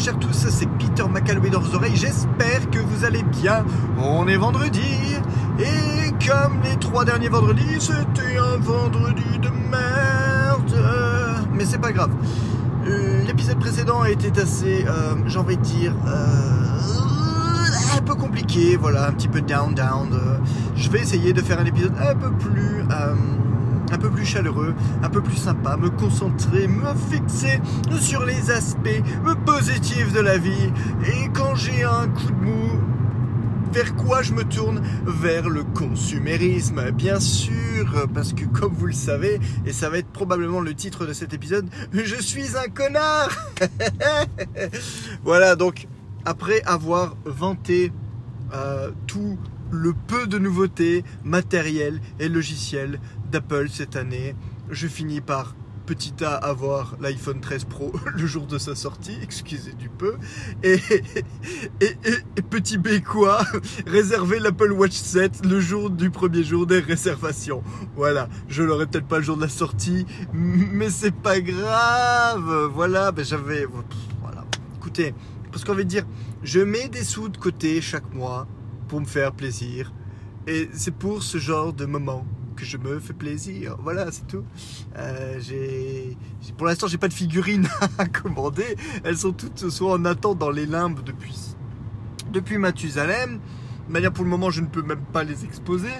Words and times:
chers 0.00 0.18
tous, 0.18 0.32
c'est 0.32 0.66
Peter 0.78 1.04
McAlway 1.12 1.50
dans 1.50 1.60
vos 1.60 1.76
oreilles. 1.76 1.94
J'espère 1.94 2.70
que 2.70 2.78
vous 2.78 3.04
allez 3.04 3.22
bien. 3.22 3.66
On 3.98 4.26
est 4.28 4.36
vendredi 4.38 4.80
et 5.58 6.10
comme 6.26 6.62
les 6.64 6.76
trois 6.76 7.04
derniers 7.04 7.28
vendredis, 7.28 7.78
c'était 7.78 8.38
un 8.38 8.56
vendredi 8.56 9.38
de 9.38 9.50
merde. 9.70 11.44
Mais 11.52 11.66
c'est 11.66 11.80
pas 11.80 11.92
grave. 11.92 12.12
Euh, 12.86 13.22
l'épisode 13.26 13.58
précédent 13.58 14.04
était 14.04 14.40
assez, 14.40 14.86
euh, 14.88 15.38
envie 15.38 15.58
de 15.58 15.62
dire, 15.62 15.92
euh, 16.06 17.98
un 17.98 18.00
peu 18.00 18.14
compliqué. 18.14 18.78
Voilà, 18.80 19.06
un 19.06 19.12
petit 19.12 19.28
peu 19.28 19.42
down, 19.42 19.74
down. 19.74 20.18
je 20.76 20.88
vais 20.88 21.00
essayer 21.00 21.34
de 21.34 21.42
faire 21.42 21.60
un 21.60 21.66
épisode 21.66 21.92
un 22.00 22.14
peu 22.14 22.30
plus 22.30 22.84
un 23.90 23.98
peu 23.98 24.10
plus 24.10 24.24
chaleureux, 24.24 24.74
un 25.02 25.08
peu 25.08 25.20
plus 25.20 25.36
sympa, 25.36 25.76
me 25.76 25.90
concentrer, 25.90 26.66
me 26.68 26.94
fixer 27.10 27.60
sur 28.00 28.24
les 28.24 28.50
aspects 28.50 29.02
positifs 29.46 30.12
de 30.12 30.20
la 30.20 30.38
vie. 30.38 30.72
Et 31.06 31.28
quand 31.34 31.54
j'ai 31.54 31.84
un 31.84 32.08
coup 32.08 32.30
de 32.30 32.44
mou, 32.44 32.80
vers 33.72 33.94
quoi 33.96 34.22
je 34.22 34.32
me 34.32 34.44
tourne? 34.44 34.82
Vers 35.04 35.48
le 35.48 35.64
consumérisme, 35.64 36.90
bien 36.90 37.20
sûr, 37.20 38.08
parce 38.12 38.32
que 38.32 38.44
comme 38.44 38.72
vous 38.72 38.86
le 38.86 38.92
savez, 38.92 39.40
et 39.66 39.72
ça 39.72 39.88
va 39.90 39.98
être 39.98 40.10
probablement 40.10 40.60
le 40.60 40.74
titre 40.74 41.06
de 41.06 41.12
cet 41.12 41.34
épisode, 41.34 41.68
je 41.92 42.16
suis 42.16 42.56
un 42.56 42.68
connard 42.68 43.30
Voilà, 45.24 45.56
donc 45.56 45.86
après 46.24 46.62
avoir 46.62 47.16
vanté 47.24 47.92
euh, 48.54 48.90
tout 49.06 49.38
le 49.70 49.92
peu 49.92 50.26
de 50.26 50.38
nouveautés 50.38 51.04
matérielles 51.24 52.00
et 52.18 52.28
logicielles 52.28 52.98
d'Apple 53.30 53.68
cette 53.70 53.96
année. 53.96 54.34
Je 54.70 54.86
finis 54.86 55.20
par 55.20 55.54
petit 55.90 56.24
A 56.24 56.36
avoir 56.36 56.96
l'iPhone 57.00 57.40
13 57.40 57.64
Pro 57.64 57.92
le 58.14 58.24
jour 58.24 58.46
de 58.46 58.58
sa 58.58 58.76
sortie, 58.76 59.16
excusez 59.22 59.72
du 59.72 59.88
peu, 59.88 60.18
et, 60.62 60.74
et, 61.80 62.42
petit 62.48 62.78
B 62.78 63.00
quoi, 63.04 63.42
réserver 63.88 64.38
l'Apple 64.38 64.70
Watch 64.70 64.92
7 64.92 65.44
le 65.46 65.58
jour 65.58 65.90
du 65.90 66.10
premier 66.10 66.44
jour 66.44 66.64
des 66.64 66.78
réservations. 66.78 67.64
Voilà, 67.96 68.28
je 68.46 68.62
l'aurai 68.62 68.86
peut-être 68.86 69.08
pas 69.08 69.18
le 69.18 69.24
jour 69.24 69.36
de 69.36 69.42
la 69.42 69.48
sortie, 69.48 70.06
mais 70.32 70.90
c'est 70.90 71.14
pas 71.14 71.40
grave. 71.40 72.70
Voilà, 72.72 73.10
ben 73.10 73.24
j'avais, 73.24 73.66
voilà. 74.20 74.44
Écoutez, 74.76 75.12
parce 75.50 75.64
qu'on 75.64 75.74
va 75.74 75.82
dire, 75.82 76.06
je 76.44 76.60
mets 76.60 76.88
des 76.88 77.02
sous 77.02 77.28
de 77.28 77.36
côté 77.36 77.80
chaque 77.80 78.14
mois 78.14 78.46
pour 78.86 79.00
me 79.00 79.06
faire 79.06 79.32
plaisir, 79.32 79.92
et 80.46 80.70
c'est 80.72 80.94
pour 80.94 81.24
ce 81.24 81.38
genre 81.38 81.72
de 81.72 81.84
moment 81.84 82.24
je 82.64 82.76
me 82.76 82.98
fais 83.00 83.12
plaisir. 83.12 83.76
Voilà, 83.82 84.10
c'est 84.10 84.26
tout. 84.26 84.44
Euh, 84.96 85.38
j'ai, 85.40 86.16
pour 86.56 86.66
l'instant, 86.66 86.86
j'ai 86.86 86.98
pas 86.98 87.08
de 87.08 87.14
figurines 87.14 87.68
à 87.98 88.06
commander. 88.06 88.76
Elles 89.04 89.18
sont 89.18 89.32
toutes 89.32 89.68
soit 89.68 89.92
en 89.92 90.04
attente 90.04 90.38
dans 90.38 90.50
les 90.50 90.66
limbes 90.66 91.00
depuis, 91.04 91.54
depuis 92.32 92.58
Mathusalem. 92.58 93.40
De 93.88 93.92
manière, 93.92 94.12
pour 94.12 94.24
le 94.24 94.30
moment, 94.30 94.50
je 94.50 94.60
ne 94.60 94.66
peux 94.66 94.82
même 94.82 95.04
pas 95.12 95.24
les 95.24 95.44
exposer. 95.44 95.92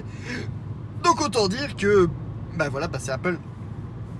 Donc, 1.02 1.20
autant 1.20 1.48
dire 1.48 1.76
que, 1.76 2.08
ben 2.56 2.68
voilà, 2.68 2.88
bah, 2.88 2.98
c'est 3.00 3.12
Apple. 3.12 3.38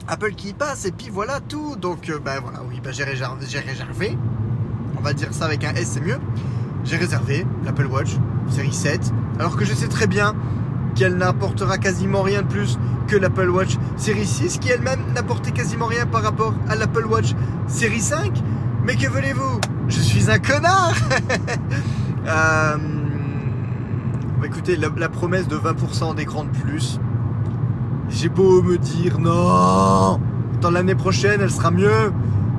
Apple 0.08 0.33
qui 0.34 0.55
passe, 0.55 0.86
et 0.86 0.92
puis 0.92 1.11
voilà 1.11 1.41
tout. 1.41 1.77
Donc, 1.77 2.11
ben 2.24 2.41
voilà, 2.41 2.62
oui, 2.68 2.80
ben 2.83 2.92
j'ai 2.92 3.05
réservé, 3.05 3.46
réservé. 3.46 4.18
On 4.98 5.02
va 5.02 5.12
dire 5.12 5.33
ça 5.33 5.44
avec 5.44 5.62
un 5.64 5.74
S, 5.74 5.92
c'est 5.94 6.00
mieux. 6.00 6.18
J'ai 6.84 6.96
réservé 6.96 7.46
l'Apple 7.64 7.86
Watch 7.86 8.16
série 8.51 8.72
7. 8.72 9.12
Alors 9.39 9.57
que 9.57 9.64
je 9.64 9.72
sais 9.74 9.89
très 9.89 10.07
bien 10.07 10.34
qu'elle 10.95 11.17
n'apportera 11.17 11.78
quasiment 11.78 12.23
rien 12.23 12.42
de 12.42 12.46
plus 12.46 12.78
que 13.06 13.17
l'Apple 13.17 13.48
Watch 13.51 13.77
série 13.96 14.27
6, 14.27 14.58
qui 14.58 14.70
elle-même 14.70 15.01
n'apportait 15.14 15.51
quasiment 15.51 15.86
rien 15.86 16.06
par 16.06 16.23
rapport 16.23 16.55
à 16.68 16.77
l'Apple 16.77 17.06
Watch 17.06 17.34
série 17.67 18.01
5. 18.01 18.33
Mais 18.84 18.96
que 18.96 19.08
voulez-vous? 19.08 19.61
Je 19.89 20.01
suis 20.01 20.30
un 20.30 20.39
connard 20.39 20.95
euh, 22.27 22.77
Écoutez, 24.45 24.77
la, 24.77 25.08
promesse 25.08 25.48
de 25.48 25.56
20% 25.56 26.14
d'écran 26.14 26.45
de 26.45 26.48
plus, 26.48 26.98
j'ai 28.08 28.28
beau 28.28 28.62
me 28.62 28.78
dire 28.78 29.18
non, 29.18 30.18
dans 30.61 30.70
l'année 30.70 30.95
prochaine 30.95 31.40
elle 31.42 31.51
sera 31.51 31.70
mieux. 31.70 32.12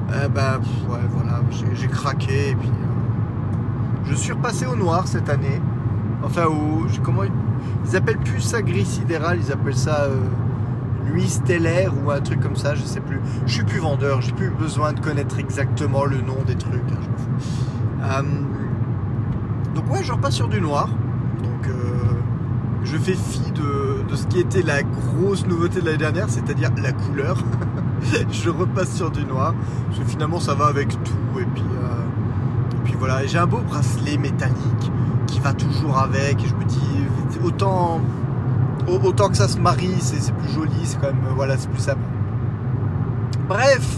Eh 0.10 0.30
ben, 0.30 0.60
ouais, 0.90 1.00
voilà, 1.10 1.42
j'ai 1.74 1.88
craqué 1.88 2.52
et 2.52 2.56
puis 2.56 2.70
euh, 2.70 4.10
je 4.10 4.16
suis 4.16 4.32
repassé 4.32 4.66
au 4.66 4.76
noir 4.76 5.08
cette 5.08 5.30
année. 5.30 5.62
Enfin, 6.24 6.46
au, 6.46 6.86
comment 7.04 7.24
ils 7.86 7.96
appellent 7.96 8.18
plus 8.18 8.42
ça 8.42 8.62
gris 8.62 8.86
sidéral, 8.86 9.40
ils 9.42 9.52
appellent 9.52 9.78
ça 9.78 10.04
euh, 10.04 10.20
nuit 11.12 11.28
stellaire 11.28 11.94
ou 12.04 12.12
un 12.12 12.22
truc 12.22 12.40
comme 12.40 12.56
ça, 12.56 12.76
je 12.76 12.84
sais 12.84 13.00
plus. 13.00 13.20
Je 13.46 13.54
suis 13.54 13.64
plus 13.64 13.80
vendeur, 13.80 14.22
j'ai 14.22 14.32
plus 14.32 14.50
besoin 14.50 14.94
de 14.94 15.00
connaître 15.00 15.40
exactement 15.40 16.06
le 16.06 16.18
nom 16.22 16.38
des 16.46 16.56
trucs. 16.56 16.82
Hein, 18.04 18.04
euh, 18.04 18.22
donc 19.76 19.92
ouais, 19.92 20.04
je 20.04 20.12
repasse 20.12 20.36
sur 20.36 20.48
du 20.48 20.62
noir. 20.62 20.90
Donc 21.44 21.68
euh, 21.68 21.74
je 22.84 22.98
fais 22.98 23.14
fi 23.14 23.52
de, 23.52 24.04
de, 24.10 24.16
ce 24.16 24.28
qui 24.28 24.40
était 24.40 24.62
la 24.62 24.84
grosse 24.84 25.46
nouveauté 25.46 25.82
de 25.82 25.86
l'année 25.86 25.98
dernière, 25.98 26.30
c'est-à-dire 26.30 26.70
la 26.82 26.92
couleur. 26.92 27.38
je 28.32 28.50
repasse 28.50 28.96
sur 28.96 29.12
du 29.12 29.26
noir, 29.26 29.54
parce 29.90 30.10
finalement 30.10 30.40
ça 30.40 30.54
va 30.54 30.68
avec 30.68 30.90
tout. 30.90 31.40
Et 31.40 31.46
puis, 31.46 31.64
et 31.64 32.84
puis 32.84 32.96
voilà, 32.98 33.26
j'ai 33.26 33.38
un 33.38 33.48
beau 33.48 33.60
bracelet 33.60 34.18
métallique 34.18 34.92
va 35.40 35.54
toujours 35.54 35.98
avec. 35.98 36.40
Je 36.46 36.56
me 36.56 36.66
dis, 36.66 37.06
autant, 37.44 38.02
autant 38.88 39.30
que 39.30 39.38
ça 39.38 39.48
se 39.48 39.58
marie, 39.58 39.96
c'est 40.00 40.34
plus 40.34 40.52
joli, 40.52 40.72
c'est 40.84 41.00
quand 41.00 41.08
même, 41.08 41.34
voilà, 41.36 41.58
c'est 41.58 41.70
plus 41.70 41.82
simple. 41.82 42.02
Bref, 43.48 43.98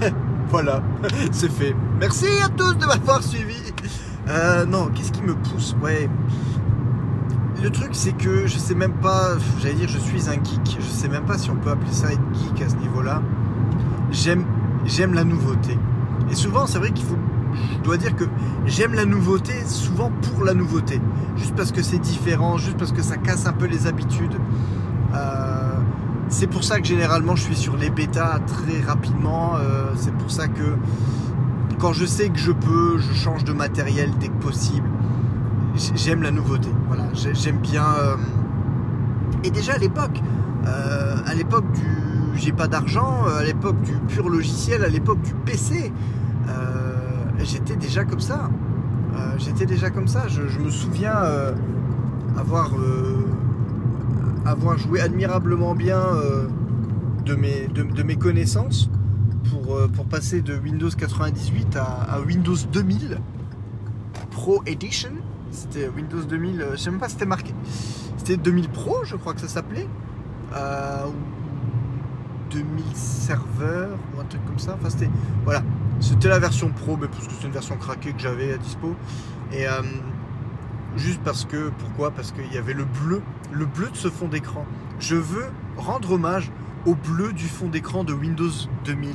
voilà, 0.50 0.82
c'est 1.32 1.50
fait. 1.50 1.74
Merci 1.98 2.26
à 2.44 2.48
tous 2.48 2.74
de 2.74 2.86
m'avoir 2.86 3.22
suivi. 3.22 3.60
Euh, 4.28 4.64
non, 4.66 4.88
qu'est-ce 4.94 5.12
qui 5.12 5.22
me 5.22 5.34
pousse? 5.34 5.74
Ouais. 5.82 6.08
Le 7.62 7.70
truc, 7.70 7.90
c'est 7.92 8.12
que 8.12 8.46
je 8.46 8.58
sais 8.58 8.74
même 8.74 8.94
pas, 8.94 9.32
j'allais 9.60 9.74
dire, 9.74 9.88
je 9.88 9.98
suis 9.98 10.28
un 10.28 10.42
geek. 10.42 10.78
Je 10.78 10.86
sais 10.86 11.08
même 11.08 11.24
pas 11.24 11.36
si 11.36 11.50
on 11.50 11.56
peut 11.56 11.70
appeler 11.70 11.92
ça 11.92 12.12
être 12.12 12.20
geek 12.32 12.62
à 12.62 12.68
ce 12.68 12.76
niveau-là. 12.76 13.22
J'aime, 14.12 14.44
j'aime 14.86 15.14
la 15.14 15.24
nouveauté. 15.24 15.76
Et 16.30 16.34
souvent, 16.34 16.66
c'est 16.66 16.78
vrai 16.78 16.90
qu'il 16.92 17.04
faut 17.04 17.18
je 17.80 17.84
dois 17.84 17.96
dire 17.96 18.14
que 18.14 18.24
j'aime 18.66 18.94
la 18.94 19.04
nouveauté 19.04 19.52
souvent 19.66 20.10
pour 20.22 20.44
la 20.44 20.54
nouveauté. 20.54 21.00
Juste 21.36 21.54
parce 21.54 21.72
que 21.72 21.82
c'est 21.82 21.98
différent, 21.98 22.58
juste 22.58 22.76
parce 22.76 22.92
que 22.92 23.02
ça 23.02 23.16
casse 23.16 23.46
un 23.46 23.52
peu 23.52 23.66
les 23.66 23.86
habitudes. 23.86 24.36
Euh, 25.14 25.76
c'est 26.28 26.46
pour 26.46 26.62
ça 26.62 26.78
que 26.80 26.86
généralement 26.86 27.34
je 27.36 27.42
suis 27.44 27.56
sur 27.56 27.76
les 27.76 27.90
bêtas 27.90 28.40
très 28.40 28.80
rapidement. 28.80 29.54
Euh, 29.56 29.86
c'est 29.96 30.14
pour 30.14 30.30
ça 30.30 30.48
que 30.48 30.76
quand 31.78 31.92
je 31.92 32.04
sais 32.04 32.28
que 32.28 32.38
je 32.38 32.52
peux, 32.52 32.98
je 32.98 33.14
change 33.14 33.44
de 33.44 33.52
matériel 33.52 34.10
dès 34.20 34.28
que 34.28 34.38
possible. 34.42 34.88
J'aime 35.94 36.22
la 36.22 36.30
nouveauté. 36.30 36.68
Voilà, 36.88 37.04
j'aime 37.14 37.58
bien. 37.58 37.86
Euh, 38.00 38.16
et 39.44 39.50
déjà 39.50 39.74
à 39.74 39.78
l'époque, 39.78 40.20
à 41.26 41.34
l'époque 41.34 41.70
du 41.72 42.00
j'ai 42.36 42.52
pas 42.52 42.68
d'argent, 42.68 43.24
à 43.38 43.44
l'époque 43.44 43.80
du 43.82 43.92
pur 44.08 44.28
logiciel, 44.28 44.82
à 44.82 44.88
l'époque 44.88 45.20
du 45.20 45.34
PC 45.34 45.92
j'étais 47.44 47.76
déjà 47.76 48.04
comme 48.04 48.20
ça. 48.20 48.50
Euh, 49.14 49.34
j'étais 49.38 49.66
déjà 49.66 49.90
comme 49.90 50.08
ça. 50.08 50.28
Je, 50.28 50.58
me 50.58 50.70
souviens 50.70 51.16
euh, 51.16 51.52
avoir, 52.36 52.74
euh, 52.76 53.26
avoir 54.44 54.78
joué 54.78 55.00
admirablement 55.00 55.74
bien 55.74 56.00
de, 57.24 57.34
mes, 57.34 57.66
de, 57.68 58.02
mes 58.02 58.16
connaissances 58.16 58.90
pour, 59.50 59.78
pour 59.88 60.04
passer 60.06 60.40
de 60.40 60.56
Windows 60.56 60.90
98 60.90 61.76
à, 61.76 62.20
Windows 62.26 62.56
2000 62.72 63.18
Pro 64.30 64.62
Edition. 64.66 65.10
C'était 65.50 65.88
Windows 65.88 66.22
2000, 66.22 66.66
je 66.72 66.76
sais 66.76 66.90
même 66.90 67.00
pas 67.00 67.08
si 67.08 67.14
c'était 67.14 67.26
marqué. 67.26 67.52
C'était 68.16 68.36
2000 68.36 68.68
Pro, 68.68 68.98
je 69.04 69.16
crois 69.16 69.34
que 69.34 69.40
ça 69.40 69.48
s'appelait. 69.48 69.88
2000 72.50 72.84
serveurs 72.94 73.96
ou 74.14 74.20
un 74.20 74.24
truc 74.24 74.44
comme 74.46 74.58
ça. 74.58 74.76
Enfin, 74.78 74.90
c'était. 74.90 75.10
Voilà. 75.44 75.62
C'était 76.00 76.28
la 76.28 76.38
version 76.38 76.70
pro, 76.70 76.96
mais 76.96 77.08
parce 77.08 77.26
que 77.26 77.34
c'est 77.38 77.46
une 77.46 77.52
version 77.52 77.76
craquée 77.76 78.12
que 78.12 78.20
j'avais 78.20 78.54
à 78.54 78.56
dispo. 78.56 78.96
Et 79.52 79.68
euh, 79.68 79.82
juste 80.96 81.20
parce 81.22 81.44
que, 81.44 81.70
pourquoi? 81.78 82.10
Parce 82.10 82.32
qu'il 82.32 82.50
y 82.52 82.56
avait 82.56 82.72
le 82.72 82.84
bleu, 82.84 83.22
le 83.52 83.66
bleu 83.66 83.90
de 83.90 83.96
ce 83.96 84.08
fond 84.08 84.26
d'écran. 84.26 84.64
Je 84.98 85.14
veux 85.14 85.46
rendre 85.76 86.12
hommage 86.12 86.50
au 86.86 86.94
bleu 86.94 87.34
du 87.34 87.46
fond 87.46 87.68
d'écran 87.68 88.02
de 88.02 88.14
Windows 88.14 88.50
2000 88.86 89.14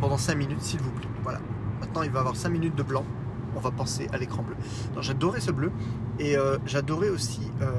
pendant 0.00 0.16
5 0.16 0.34
minutes, 0.34 0.62
s'il 0.62 0.80
vous 0.80 0.90
plaît. 0.92 1.08
Voilà. 1.22 1.40
Maintenant, 1.80 2.02
il 2.02 2.10
va 2.10 2.20
avoir 2.20 2.36
5 2.36 2.48
minutes 2.48 2.74
de 2.74 2.82
blanc. 2.82 3.04
On 3.54 3.60
va 3.60 3.70
penser 3.70 4.08
à 4.12 4.16
l'écran 4.16 4.42
bleu. 4.42 4.56
J'adorais 5.02 5.40
ce 5.40 5.50
bleu. 5.50 5.70
Et 6.18 6.38
euh, 6.38 6.56
j'adorais 6.64 7.10
aussi 7.10 7.50
euh, 7.60 7.70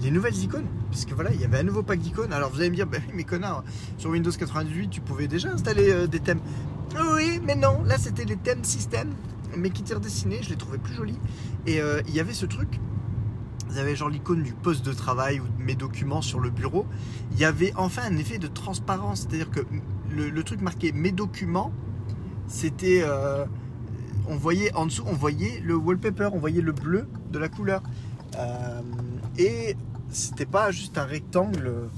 les 0.00 0.10
nouvelles 0.10 0.36
icônes. 0.38 0.68
Puisque 0.90 1.12
voilà, 1.12 1.32
il 1.32 1.40
y 1.40 1.44
avait 1.44 1.58
un 1.58 1.64
nouveau 1.64 1.82
pack 1.82 2.00
d'icônes. 2.00 2.32
Alors 2.32 2.50
vous 2.50 2.60
allez 2.60 2.70
me 2.70 2.76
dire, 2.76 2.86
bah 2.86 2.96
oui, 3.06 3.12
mais 3.14 3.24
connard, 3.24 3.62
sur 3.98 4.08
Windows 4.08 4.30
98, 4.30 4.88
tu 4.88 5.02
pouvais 5.02 5.28
déjà 5.28 5.50
installer 5.50 6.08
des 6.08 6.20
thèmes. 6.20 6.40
Oui, 6.98 7.40
mais 7.44 7.54
non, 7.54 7.82
là 7.84 7.98
c'était 7.98 8.24
les 8.24 8.36
thèmes 8.36 8.64
système, 8.64 9.12
mais 9.56 9.70
qui 9.70 9.82
étaient 9.82 9.94
redessinés, 9.94 10.42
je 10.42 10.50
les 10.50 10.56
trouvais 10.56 10.78
plus 10.78 10.94
jolis. 10.94 11.18
Et 11.66 11.80
euh, 11.80 12.00
il 12.08 12.14
y 12.14 12.20
avait 12.20 12.32
ce 12.32 12.46
truc, 12.46 12.80
vous 13.68 13.78
avez 13.78 13.96
genre 13.96 14.08
l'icône 14.08 14.42
du 14.42 14.52
poste 14.52 14.84
de 14.84 14.92
travail 14.92 15.40
ou 15.40 15.44
de 15.44 15.62
mes 15.62 15.74
documents 15.74 16.22
sur 16.22 16.40
le 16.40 16.50
bureau. 16.50 16.86
Il 17.32 17.38
y 17.38 17.44
avait 17.44 17.72
enfin 17.76 18.02
un 18.04 18.16
effet 18.16 18.38
de 18.38 18.46
transparence, 18.46 19.20
c'est-à-dire 19.20 19.50
que 19.50 19.60
le, 20.10 20.42
truc 20.42 20.60
marqué 20.60 20.92
mes 20.92 21.12
documents 21.12 21.72
c'était. 22.46 23.02
euh, 23.02 23.44
on 24.28 24.36
voyait 24.36 24.74
en 24.74 24.86
dessous, 24.86 25.04
on 25.06 25.12
voyait 25.12 25.60
le 25.60 25.76
wallpaper, 25.76 26.30
on 26.32 26.38
voyait 26.38 26.62
le 26.62 26.72
bleu 26.72 27.08
de 27.30 27.38
la 27.38 27.48
couleur. 27.48 27.82
Euh, 28.38 28.80
et 29.38 29.76
c'était 30.10 30.46
pas 30.46 30.70
juste 30.70 30.98
un 30.98 31.04
rectangle 31.04 31.88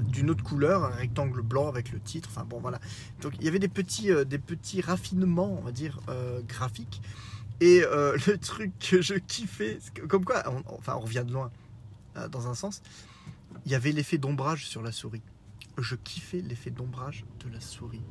d'une 0.00 0.30
autre 0.30 0.44
couleur, 0.44 0.84
un 0.84 0.88
rectangle 0.90 1.42
blanc 1.42 1.68
avec 1.68 1.92
le 1.92 2.00
titre. 2.00 2.28
Enfin 2.32 2.44
bon, 2.44 2.60
voilà. 2.60 2.78
Donc 3.20 3.34
il 3.38 3.44
y 3.44 3.48
avait 3.48 3.58
des 3.58 3.68
petits, 3.68 4.10
euh, 4.10 4.24
des 4.24 4.38
petits 4.38 4.80
raffinements, 4.80 5.56
on 5.58 5.62
va 5.62 5.72
dire, 5.72 6.00
euh, 6.08 6.40
graphiques. 6.46 7.00
Et 7.60 7.82
euh, 7.84 8.16
le 8.26 8.38
truc 8.38 8.72
que 8.78 9.00
je 9.02 9.14
kiffais, 9.14 9.78
comme 10.08 10.24
quoi, 10.24 10.42
on- 10.46 10.62
enfin 10.74 10.94
on 10.96 11.00
revient 11.00 11.24
de 11.26 11.32
loin 11.32 11.50
euh, 12.16 12.28
dans 12.28 12.48
un 12.48 12.54
sens, 12.54 12.82
il 13.64 13.72
y 13.72 13.74
avait 13.74 13.92
l'effet 13.92 14.18
d'ombrage 14.18 14.66
sur 14.66 14.82
la 14.82 14.92
souris. 14.92 15.22
Je 15.78 15.94
kiffais 15.94 16.40
l'effet 16.40 16.70
d'ombrage 16.70 17.24
de 17.44 17.52
la 17.52 17.60
souris. 17.60 18.02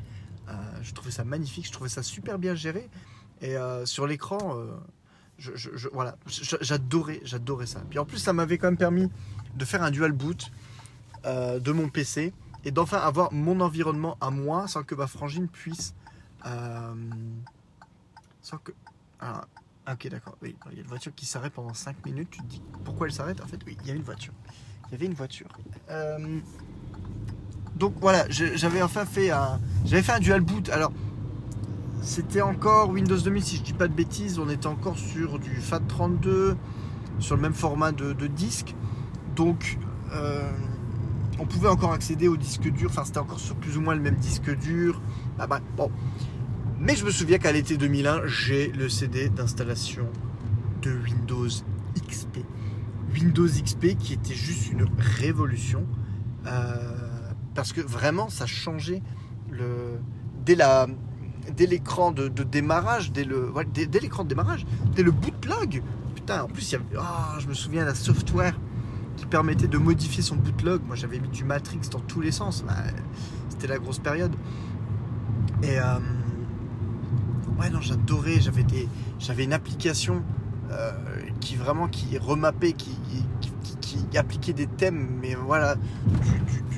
Euh, 0.49 0.53
je 0.83 0.93
trouvais 0.93 1.11
ça 1.11 1.23
magnifique, 1.23 1.65
je 1.67 1.71
trouvais 1.71 1.89
ça 1.89 2.03
super 2.03 2.37
bien 2.37 2.53
géré. 2.55 2.89
Et 3.41 3.57
euh, 3.57 3.85
sur 3.85 4.05
l'écran, 4.07 4.57
euh, 4.59 4.75
je, 5.37 5.89
voilà, 5.91 6.17
j'adorais, 6.61 7.19
j'adorais 7.23 7.65
ça. 7.65 7.81
Puis 7.89 7.99
en 7.99 8.05
plus, 8.05 8.19
ça 8.19 8.31
m'avait 8.33 8.57
quand 8.57 8.67
même 8.67 8.77
permis 8.77 9.09
de 9.55 9.65
faire 9.65 9.83
un 9.83 9.91
dual 9.91 10.11
boot 10.11 10.51
euh, 11.25 11.59
de 11.59 11.71
mon 11.71 11.89
PC 11.89 12.33
et 12.63 12.71
d'enfin 12.71 12.97
avoir 12.97 13.31
mon 13.33 13.59
environnement 13.61 14.17
à 14.21 14.29
moi 14.29 14.67
sans 14.67 14.83
que 14.83 14.95
ma 14.95 15.07
frangine 15.07 15.47
puisse. 15.47 15.93
euh, 16.45 16.93
sans 18.41 18.57
que. 18.57 18.71
Ah, 19.19 19.45
ok, 19.91 20.07
d'accord. 20.09 20.37
Oui, 20.41 20.55
il 20.71 20.75
y 20.75 20.79
a 20.79 20.81
une 20.81 20.87
voiture 20.87 21.13
qui 21.15 21.25
s'arrête 21.25 21.53
pendant 21.53 21.73
5 21.73 22.05
minutes. 22.05 22.29
Tu 22.31 22.41
te 22.41 22.47
dis 22.47 22.61
pourquoi 22.83 23.07
elle 23.07 23.13
s'arrête? 23.13 23.41
En 23.41 23.47
fait, 23.47 23.59
oui, 23.65 23.77
il 23.81 23.87
y 23.87 23.91
a 23.91 23.95
une 23.95 24.03
voiture. 24.03 24.33
Il 24.87 24.91
y 24.91 24.95
avait 24.95 25.05
une 25.07 25.13
voiture. 25.13 25.47
Euh, 25.89 26.39
donc 27.75 27.95
voilà, 27.99 28.25
j'avais 28.29 28.81
enfin 28.81 29.05
fait 29.05 29.31
un, 29.31 29.59
j'avais 29.83 30.03
fait 30.03 30.11
un 30.13 30.19
dual 30.19 30.41
boot. 30.41 30.69
Alors, 30.69 30.91
c'était 32.01 32.41
encore 32.41 32.89
Windows 32.89 33.17
2000, 33.17 33.43
si 33.43 33.57
je 33.57 33.63
dis 33.63 33.73
pas 33.73 33.87
de 33.87 33.93
bêtises. 33.93 34.37
On 34.37 34.49
était 34.49 34.67
encore 34.67 34.97
sur 34.97 35.39
du 35.39 35.59
FAT32, 35.59 36.55
sur 37.19 37.35
le 37.35 37.41
même 37.41 37.55
format 37.55 37.91
de, 37.91 38.27
disque. 38.27 38.75
Donc, 39.35 39.79
on 41.39 41.45
pouvait 41.45 41.69
encore 41.69 41.93
accéder 41.93 42.27
au 42.27 42.37
disque 42.37 42.69
dur. 42.69 42.89
Enfin, 42.89 43.03
c'était 43.05 43.19
encore 43.19 43.39
sur 43.39 43.55
plus 43.55 43.77
ou 43.77 43.81
moins 43.81 43.95
le 43.95 44.01
même 44.01 44.15
disque 44.15 44.55
dur. 44.57 45.01
Ah 45.39 45.47
bah, 45.47 45.59
bon. 45.75 45.91
Mais 46.79 46.95
je 46.95 47.05
me 47.05 47.11
souviens 47.11 47.37
qu'à 47.37 47.51
l'été 47.51 47.77
2001, 47.77 48.27
j'ai 48.27 48.71
le 48.71 48.89
CD 48.89 49.29
d'installation 49.29 50.07
de 50.81 50.91
Windows 50.91 51.47
XP. 52.07 52.39
Windows 53.13 53.47
XP 53.47 53.97
qui 53.97 54.13
était 54.13 54.33
juste 54.33 54.71
une 54.71 54.87
révolution. 54.97 55.85
Euh, 56.47 57.31
parce 57.53 57.73
que 57.73 57.81
vraiment, 57.81 58.29
ça 58.29 58.45
changeait 58.45 59.01
le, 59.49 59.99
dès 60.45 60.55
la 60.55 60.87
dès 61.55 61.67
l'écran 61.67 62.11
de, 62.11 62.27
démarrage, 62.27 63.11
dès 63.11 63.23
le 63.23 63.51
ouais, 63.51 63.65
dès, 63.65 63.99
l'écran 63.99 64.23
de 64.23 64.29
démarrage, 64.29 64.65
dès 64.95 65.03
le 65.03 65.11
bootlog. 65.11 65.81
Putain, 66.15 66.43
en 66.43 66.47
plus, 66.47 66.71
il 66.71 66.73
y 66.73 66.75
avait, 66.75 66.85
ah, 66.97 67.37
je 67.39 67.47
me 67.47 67.53
souviens 67.53 67.85
la 67.85 67.95
software 67.95 68.55
qui 69.17 69.25
permettait 69.25 69.67
de 69.67 69.77
modifier 69.77 70.21
son 70.21 70.35
bootlog. 70.35 70.81
Moi, 70.85 70.95
j'avais 70.95 71.19
mis 71.19 71.29
du 71.29 71.43
Matrix 71.43 71.81
dans 71.91 71.99
tous 71.99 72.21
les 72.21 72.31
sens. 72.31 72.63
Bah, 72.65 72.73
C'était 73.49 73.67
la 73.67 73.77
grosse 73.77 73.99
période. 73.99 74.35
Et 75.63 75.79
euh, 75.79 75.99
ouais, 77.59 77.69
non, 77.69 77.81
j'adorais. 77.81 78.39
J'avais 78.39 78.63
des, 78.63 78.87
j'avais 79.19 79.43
une 79.43 79.53
application 79.53 80.23
euh, 80.71 80.91
qui 81.39 81.55
vraiment 81.55 81.87
qui 81.87 82.17
remappait, 82.17 82.73
qui, 82.73 82.97
qui, 83.81 84.17
appliquait 84.17 84.53
des 84.53 84.67
thèmes, 84.67 85.19
mais 85.21 85.35
voilà, 85.35 85.75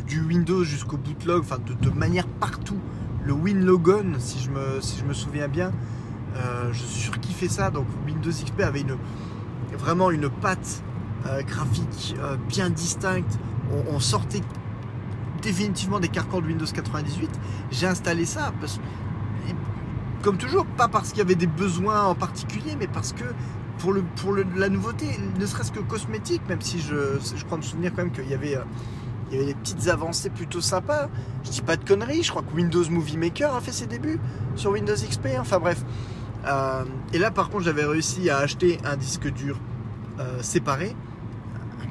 du, 0.08 0.22
Windows 0.22 0.64
jusqu'au 0.64 0.98
bootlog, 0.98 1.44
enfin 1.44 1.60
de, 1.60 1.74
de 1.74 1.90
manière 1.92 2.26
partout. 2.26 2.80
Le 3.24 3.32
WinLogon, 3.32 4.14
si 4.18 4.40
je 4.40 4.50
me, 4.50 4.82
si 4.82 4.98
je 4.98 5.04
me 5.04 5.14
souviens 5.14 5.48
bien, 5.48 5.72
euh, 6.36 6.74
je 6.74 6.84
surkiffais 6.84 7.48
ça. 7.48 7.70
Donc 7.70 7.86
Windows 8.08 8.32
XP 8.32 8.62
avait 8.62 8.82
une, 8.82 8.98
vraiment 9.78 10.10
une 10.10 10.30
patte 10.30 10.84
euh, 11.26 11.42
graphique 11.44 12.16
euh, 12.20 12.38
bien 12.48 12.70
distincte. 12.70 13.40
On, 13.72 13.96
on 13.96 14.00
sortait 14.00 14.42
définitivement 15.42 16.00
des 16.00 16.08
carcans 16.10 16.42
de 16.42 16.48
Windows 16.48 16.66
98. 16.66 17.30
J'ai 17.72 17.88
installé 17.88 18.26
ça 18.26 18.54
parce 18.60 18.80
comme 20.24 20.38
toujours, 20.38 20.66
pas 20.66 20.88
parce 20.88 21.10
qu'il 21.10 21.20
y 21.20 21.22
avait 21.22 21.36
des 21.36 21.48
besoins 21.48 22.06
en 22.06 22.16
particulier, 22.16 22.76
mais 22.78 22.88
parce 22.88 23.14
que 23.14 23.24
pour, 23.78 23.94
le, 23.94 24.04
pour 24.16 24.34
le- 24.34 24.46
la 24.56 24.68
nouveauté, 24.68 25.06
ne 25.40 25.46
serait-ce 25.46 25.72
que 25.72 25.80
cosmétique, 25.80 26.42
même 26.50 26.60
si 26.62 26.80
je, 26.82 27.20
je 27.36 27.46
crois 27.46 27.58
me 27.60 27.62
souvenir 27.62 27.92
quand 27.92 28.02
même 28.02 28.12
qu'il 28.12 28.28
y 28.28 28.34
avait, 28.34 28.58
euh, 28.58 28.62
y 29.32 29.36
avait 29.36 29.46
des 29.46 29.54
petites 29.54 29.88
avancées 29.88 30.32
plutôt 30.32 30.60
sympas. 30.60 31.08
Je 31.46 31.52
dis 31.52 31.62
pas 31.62 31.78
de 31.78 31.86
conneries, 31.86 32.24
je 32.24 32.32
crois 32.32 32.42
que 32.42 32.54
Windows 32.56 32.84
Movie 32.90 33.16
Maker 33.16 33.54
a 33.56 33.62
fait 33.62 33.72
ses 33.72 33.86
débuts 33.86 34.20
sur 34.56 34.72
Windows 34.72 34.96
XP, 34.96 35.28
enfin 35.40 35.60
bref. 35.60 35.84
Et 37.14 37.20
là 37.20 37.30
par 37.30 37.50
contre 37.50 37.66
j'avais 37.66 37.84
réussi 37.86 38.30
à 38.30 38.38
acheter 38.38 38.80
un 38.86 38.96
disque 38.96 39.30
dur 39.32 39.60
séparé, 40.42 40.96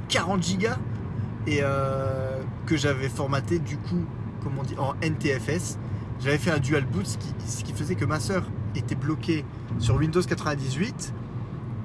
40 0.09 0.59
Go 0.59 0.69
et 1.47 1.61
euh, 1.63 2.41
que 2.67 2.77
j'avais 2.77 3.09
formaté 3.09 3.59
du 3.59 3.77
coup, 3.77 4.05
comment 4.43 4.63
on 4.63 4.65
dit, 4.65 4.77
en 4.79 4.95
NTFS. 5.03 5.79
J'avais 6.21 6.39
fait 6.39 6.51
un 6.51 6.59
dual 6.59 6.85
boot, 6.87 7.07
ce 7.07 7.63
qui, 7.63 7.73
faisait 7.75 7.95
que 7.95 8.07
ma 8.07 8.21
sœur 8.21 8.45
était 8.75 8.95
bloquée 8.95 9.45
sur 9.79 9.97
Windows 9.97 10.23
98 10.23 11.13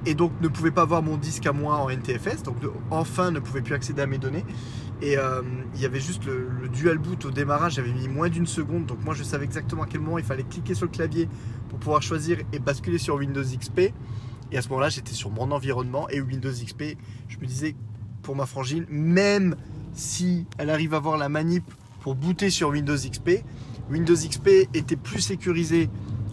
et 0.06 0.14
donc 0.14 0.32
ne 0.40 0.48
pouvait 0.48 0.70
pas 0.70 0.86
voir 0.86 1.02
mon 1.02 1.16
disque 1.16 1.46
à 1.46 1.52
moi 1.52 1.76
en 1.76 1.90
NTFS, 1.90 2.42
donc 2.42 2.56
enfin 2.90 3.30
ne 3.30 3.40
pouvait 3.40 3.60
plus 3.60 3.74
accéder 3.74 4.02
à 4.02 4.06
mes 4.06 4.18
données. 4.18 4.44
Et 5.02 5.18
euh, 5.18 5.42
il 5.74 5.80
y 5.80 5.84
avait 5.84 6.00
juste 6.00 6.24
le 6.24 6.68
dual 6.68 6.96
boot 6.96 7.24
au 7.26 7.30
démarrage, 7.30 7.74
j'avais 7.74 7.92
mis 7.92 8.08
moins 8.08 8.28
d'une 8.28 8.46
seconde, 8.46 8.86
donc 8.86 9.04
moi 9.04 9.14
je 9.14 9.22
savais 9.22 9.44
exactement 9.44 9.82
à 9.82 9.86
quel 9.86 10.00
moment 10.00 10.18
il 10.18 10.24
fallait 10.24 10.44
cliquer 10.44 10.74
sur 10.74 10.86
le 10.86 10.92
clavier 10.92 11.28
pour 11.68 11.78
pouvoir 11.78 12.02
choisir 12.02 12.38
et 12.52 12.58
basculer 12.58 12.98
sur 12.98 13.16
Windows 13.16 13.42
XP. 13.42 13.92
Et 14.52 14.58
à 14.58 14.62
ce 14.62 14.68
moment-là, 14.68 14.90
j'étais 14.90 15.14
sur 15.14 15.30
mon 15.30 15.50
environnement 15.50 16.08
et 16.10 16.20
Windows 16.20 16.50
XP, 16.50 16.96
je 17.28 17.38
me 17.38 17.46
disais 17.46 17.74
pour 18.22 18.36
ma 18.36 18.46
frangine, 18.46 18.86
même 18.88 19.56
si 19.94 20.46
elle 20.58 20.70
arrive 20.70 20.94
à 20.94 21.00
voir 21.00 21.16
la 21.18 21.28
manip 21.28 21.64
pour 22.00 22.14
booter 22.14 22.50
sur 22.50 22.70
Windows 22.70 22.94
XP, 22.96 23.44
Windows 23.90 24.14
XP 24.14 24.48
était 24.74 24.96
plus 24.96 25.20
sécurisé 25.20 25.90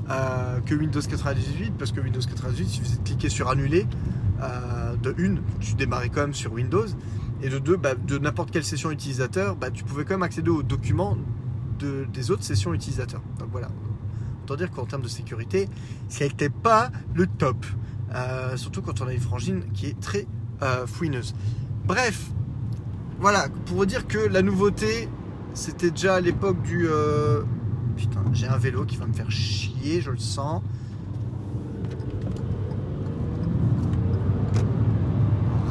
euh, 0.09 0.59
que 0.61 0.73
Windows 0.75 1.01
98 1.01 1.73
parce 1.77 1.91
que 1.91 1.99
Windows 2.01 2.21
98, 2.21 2.63
il 2.63 2.69
suffisait 2.69 2.97
de 2.97 3.03
cliquer 3.03 3.29
sur 3.29 3.49
annuler. 3.49 3.85
euh, 4.41 4.95
de 4.95 5.13
une, 5.17 5.41
tu 5.59 5.73
démarrais 5.75 6.07
quand 6.09 6.21
même 6.21 6.33
sur 6.33 6.53
Windows, 6.53 6.85
et 7.41 7.49
de 7.49 7.59
deux, 7.59 7.75
bah, 7.75 7.95
de 7.95 8.17
n'importe 8.17 8.51
quelle 8.51 8.63
session 8.63 8.89
utilisateur, 8.89 9.55
bah, 9.57 9.69
tu 9.69 9.83
pouvais 9.83 10.03
quand 10.05 10.13
même 10.13 10.23
accéder 10.23 10.49
aux 10.49 10.63
documents 10.63 11.17
de- 11.77 12.05
des 12.13 12.31
autres 12.31 12.43
sessions 12.43 12.73
utilisateurs. 12.73 13.21
Donc 13.37 13.49
voilà. 13.51 13.67
Autant 14.43 14.55
dire 14.55 14.71
qu'en 14.71 14.85
termes 14.85 15.01
de 15.01 15.07
sécurité, 15.09 15.67
ça 16.07 16.23
n'était 16.25 16.49
pas 16.49 16.89
le 17.13 17.27
top. 17.27 17.65
Euh, 18.15 18.55
surtout 18.55 18.81
quand 18.81 19.01
on 19.01 19.07
a 19.07 19.13
une 19.13 19.19
frangine 19.19 19.63
qui 19.73 19.87
est 19.87 19.99
très 19.99 20.25
fouineuse. 20.87 21.35
Bref, 21.89 22.27
voilà, 23.19 23.47
pour 23.65 23.83
dire 23.87 24.05
que 24.05 24.19
la 24.19 24.43
nouveauté, 24.43 25.09
c'était 25.55 25.89
déjà 25.89 26.13
à 26.15 26.19
l'époque 26.21 26.61
du. 26.61 26.85
euh, 26.87 27.41
Putain, 27.97 28.21
j'ai 28.31 28.45
un 28.47 28.57
vélo 28.57 28.85
qui 28.85 28.95
va 28.95 29.07
me 29.07 29.13
faire 29.13 29.31
chier, 29.31 29.99
je 29.99 30.11
le 30.11 30.19
sens. 30.19 30.61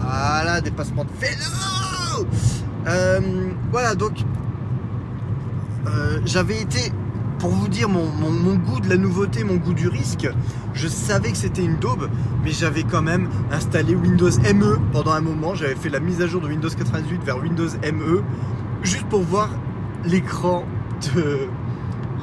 Voilà, 0.00 0.60
dépassement 0.60 1.04
de 1.04 1.10
vélo 1.20 2.26
Euh, 2.86 3.20
Voilà, 3.70 3.94
donc. 3.94 4.24
euh, 5.86 6.20
J'avais 6.24 6.60
été. 6.62 6.92
Pour 7.38 7.50
vous 7.50 7.68
dire 7.68 7.88
mon, 7.88 8.04
goût 8.56 8.80
de 8.80 8.88
la 8.88 8.96
nouveauté, 8.96 9.44
mon 9.44 9.56
goût 9.56 9.72
du 9.72 9.86
risque, 9.86 10.28
je 10.74 10.88
savais 10.88 11.30
que 11.30 11.36
c'était 11.36 11.62
une 11.62 11.76
daube, 11.76 12.08
mais 12.42 12.50
j'avais 12.50 12.82
quand 12.82 13.02
même 13.02 13.28
installé 13.52 13.94
Windows 13.94 14.30
ME 14.54 14.78
pendant 14.92 15.12
un 15.12 15.20
moment. 15.20 15.54
J'avais 15.54 15.76
fait 15.76 15.88
la 15.88 16.00
mise 16.00 16.20
à 16.20 16.26
jour 16.26 16.40
de 16.40 16.48
Windows 16.48 16.68
98 16.68 17.22
vers 17.22 17.38
Windows 17.38 17.68
ME, 17.92 18.24
juste 18.82 19.06
pour 19.06 19.22
voir 19.22 19.50
l'écran 20.04 20.64
de 21.14 21.48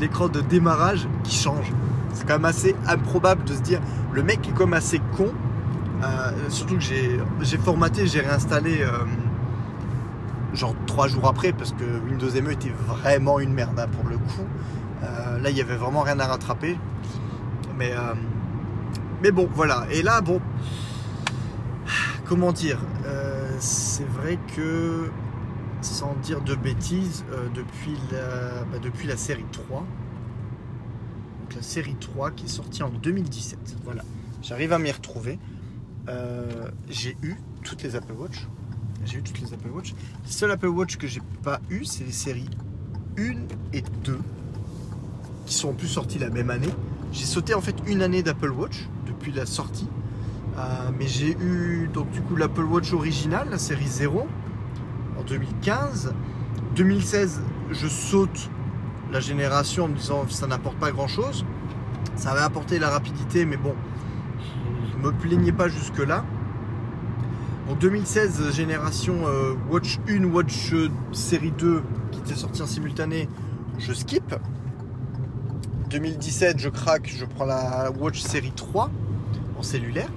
l'écran 0.02 0.28
de 0.28 0.42
démarrage 0.42 1.08
qui 1.24 1.36
change. 1.38 1.72
C'est 2.14 2.28
quand 2.28 2.34
même 2.34 2.46
assez 2.46 2.76
improbable 2.86 3.46
de 3.46 3.54
se 3.54 3.62
dire 3.62 3.80
le 4.12 4.22
mec 4.22 4.46
est 4.50 4.54
comme 4.54 4.74
assez 4.74 5.00
con. 5.16 5.30
Euh, 6.04 6.32
surtout 6.50 6.76
que 6.76 6.82
j'ai 6.82 7.20
j'ai 7.40 7.58
formaté, 7.58 8.06
j'ai 8.06 8.20
réinstallé 8.20 8.82
euh, 8.82 9.06
genre 10.54 10.76
trois 10.88 11.08
jours 11.08 11.26
après 11.28 11.54
parce 11.54 11.72
que 11.72 11.86
Windows 12.06 12.30
ME 12.42 12.52
était 12.52 12.74
vraiment 12.88 13.40
une 13.40 13.54
merde 13.54 13.80
hein, 13.80 13.88
pour 13.92 14.10
le 14.10 14.18
coup. 14.18 14.46
Euh, 15.36 15.39
là 15.39 15.50
il 15.50 15.58
y 15.58 15.62
avait 15.62 15.75
vraiment 15.75 16.01
rien 16.01 16.20
à 16.20 16.27
rattraper. 16.27 16.77
Mais 17.77 17.92
euh, 17.92 18.13
mais 19.22 19.32
bon 19.32 19.50
voilà. 19.54 19.88
Et 19.92 20.01
là 20.01 20.22
bon 20.22 20.42
comment 22.25 22.51
dire 22.51 22.80
euh, 23.06 23.56
c'est 23.60 24.08
vrai 24.08 24.39
que 24.56 25.10
sans 25.82 26.15
dire 26.15 26.42
de 26.42 26.56
bêtises, 26.56 27.24
depuis, 27.54 27.96
la, 28.12 28.63
bah, 28.72 28.80
depuis 28.82 29.08
la 29.08 29.18
série 29.18 29.46
3. 29.51 29.82
Donc 31.42 31.56
la 31.56 31.62
série 31.62 31.96
3 31.96 32.32
qui 32.32 32.46
est 32.46 32.50
sortie 32.50 32.82
en 32.82 32.89
2017. 32.89 33.77
Voilà. 33.84 34.01
J'arrive 34.42 34.74
à 34.74 34.80
m'y 34.80 34.92
retrouver. 34.92 35.38
J'ai 36.89 37.15
eu 37.22 37.36
toutes 37.63 37.84
les 37.84 37.96
Apple 37.96 38.13
Watch. 38.13 38.48
J'ai 39.06 39.20
eu 39.20 39.22
toutes 39.22 39.39
les 39.42 39.54
Apple 39.54 39.70
Watch. 39.70 39.94
Les 40.25 40.32
seuls 40.32 40.50
Apple 40.50 40.68
Watch 40.68 40.98
que 40.98 41.06
j'ai 41.06 41.22
pas 41.44 41.60
eu, 41.70 41.86
c'est 41.86 42.04
les 42.04 42.12
séries 42.12 42.50
1 43.20 43.34
et 43.74 43.84
2. 44.04 44.20
Qui 45.46 45.54
sont 45.54 45.70
en 45.70 45.74
plus 45.74 45.88
sortis 45.88 46.20
la 46.20 46.30
même 46.30 46.50
année. 46.50 46.70
J'ai 47.12 47.25
sauté 47.25 47.54
en 47.54 47.62
fait 47.62 47.75
une 47.88 48.02
année 48.02 48.24
d'Apple 48.24 48.52
Watch 48.52 48.88
depuis 49.08 49.32
la 49.32 49.46
sortie. 49.46 49.88
Euh, 50.58 50.90
mais 50.98 51.08
j'ai 51.08 51.32
eu 51.32 51.90
donc 51.94 52.10
du 52.12 52.22
coup 52.22 52.36
l'Apple 52.36 52.64
Watch 52.64 52.94
original, 52.94 53.48
la 53.50 53.58
série 53.58 53.88
0, 53.88 54.28
en 55.20 55.24
2015. 55.24 56.14
2016, 56.75 57.42
je 57.72 57.88
saute 57.88 58.50
la 59.12 59.20
génération 59.20 59.86
en 59.86 59.88
me 59.90 59.96
disant 59.96 60.25
ça 60.30 60.48
n'apporte 60.48 60.78
pas 60.78 60.92
grand 60.92 61.08
chose. 61.08 61.46
Ça 62.16 62.32
avait 62.32 62.42
apporté 62.42 62.80
la 62.80 62.90
rapidité, 62.90 63.46
mais 63.46 63.58
bon, 63.58 63.75
je 64.92 65.06
me 65.06 65.12
plaignais 65.12 65.52
pas 65.52 65.68
jusque-là. 65.68 66.24
En 67.70 67.75
2016, 67.75 68.54
génération 68.54 69.25
euh, 69.25 69.54
Watch 69.70 70.00
1, 70.08 70.25
Watch 70.25 70.74
série 71.12 71.52
2 71.52 71.82
qui 72.12 72.20
était 72.20 72.36
sortie 72.36 72.62
en 72.62 72.68
simultané, 72.68 73.28
je 73.80 73.92
skip. 73.92 74.36
2017, 75.96 76.60
je 76.60 76.68
craque, 76.68 77.10
je 77.18 77.24
prends 77.24 77.46
la 77.46 77.90
Watch 77.90 78.20
série 78.20 78.52
3 78.54 78.92
en 79.58 79.64
cellulaire 79.64 80.10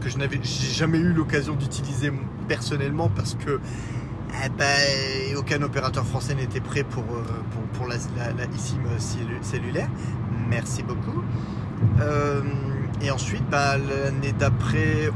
que 0.00 0.08
je 0.08 0.16
n'avais 0.18 0.38
jamais 0.44 0.98
eu 0.98 1.12
l'occasion 1.12 1.56
d'utiliser 1.56 2.12
personnellement 2.46 3.08
parce 3.08 3.34
que 3.34 3.58
eh 4.44 4.48
ben, 4.50 5.36
aucun 5.36 5.62
opérateur 5.62 6.06
français 6.06 6.36
n'était 6.36 6.60
prêt 6.60 6.84
pour, 6.84 7.02
euh, 7.02 7.24
pour, 7.72 7.88
la, 7.88 7.96
la, 7.96 8.44
cellulaire. 9.42 9.88
Merci 10.48 10.84
beaucoup. 10.84 11.24
Euh, 12.00 12.42
et 13.02 13.10
ensuite, 13.10 13.42
bah, 13.50 13.78
l'année 13.78 14.32
d'après, 14.38 15.10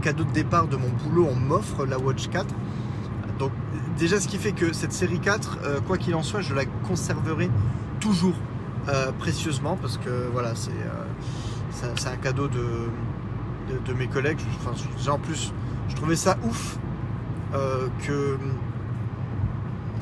cadeau 0.00 0.22
de 0.22 0.30
départ 0.30 0.68
de 0.68 0.76
mon 0.76 0.90
boulot, 0.90 1.28
on 1.28 1.34
m'offre 1.34 1.86
la 1.86 1.98
Watch 1.98 2.28
4. 2.28 2.46
Donc 3.40 3.50
déjà, 3.98 4.20
ce 4.20 4.28
qui 4.28 4.38
fait 4.38 4.52
que 4.52 4.72
cette 4.72 4.92
série 4.92 5.18
4, 5.18 5.58
euh, 5.64 5.80
quoi 5.80 5.98
qu'il 5.98 6.14
en 6.14 6.22
soit, 6.22 6.40
je 6.40 6.54
la 6.54 6.66
conserverai 6.86 7.50
toujours 7.98 8.36
précieusement 9.18 9.76
parce 9.80 9.98
que 9.98 10.28
voilà, 10.32 10.52
c'est 10.54 12.08
un 12.08 12.16
cadeau 12.16 12.48
de, 12.48 12.90
de, 13.86 13.92
mes 13.94 14.06
collègues. 14.06 14.40
Enfin, 14.60 14.72
en 15.10 15.18
plus, 15.18 15.52
je 15.88 15.96
trouvais 15.96 16.16
ça 16.16 16.36
ouf 16.44 16.78
euh, 17.54 17.88
que 18.06 18.38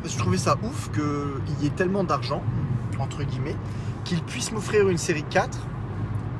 je 0.04 0.16
trouvais 0.18 0.36
ça 0.36 0.56
ouf 0.62 0.90
qu'il 0.92 1.62
y 1.64 1.66
ait 1.66 1.70
tellement 1.70 2.04
d'argent 2.04 2.42
entre 2.98 3.22
guillemets 3.24 3.56
qu'ils 4.04 4.22
puissent 4.22 4.52
m'offrir 4.52 4.88
une 4.88 4.98
série 4.98 5.24
4 5.24 5.58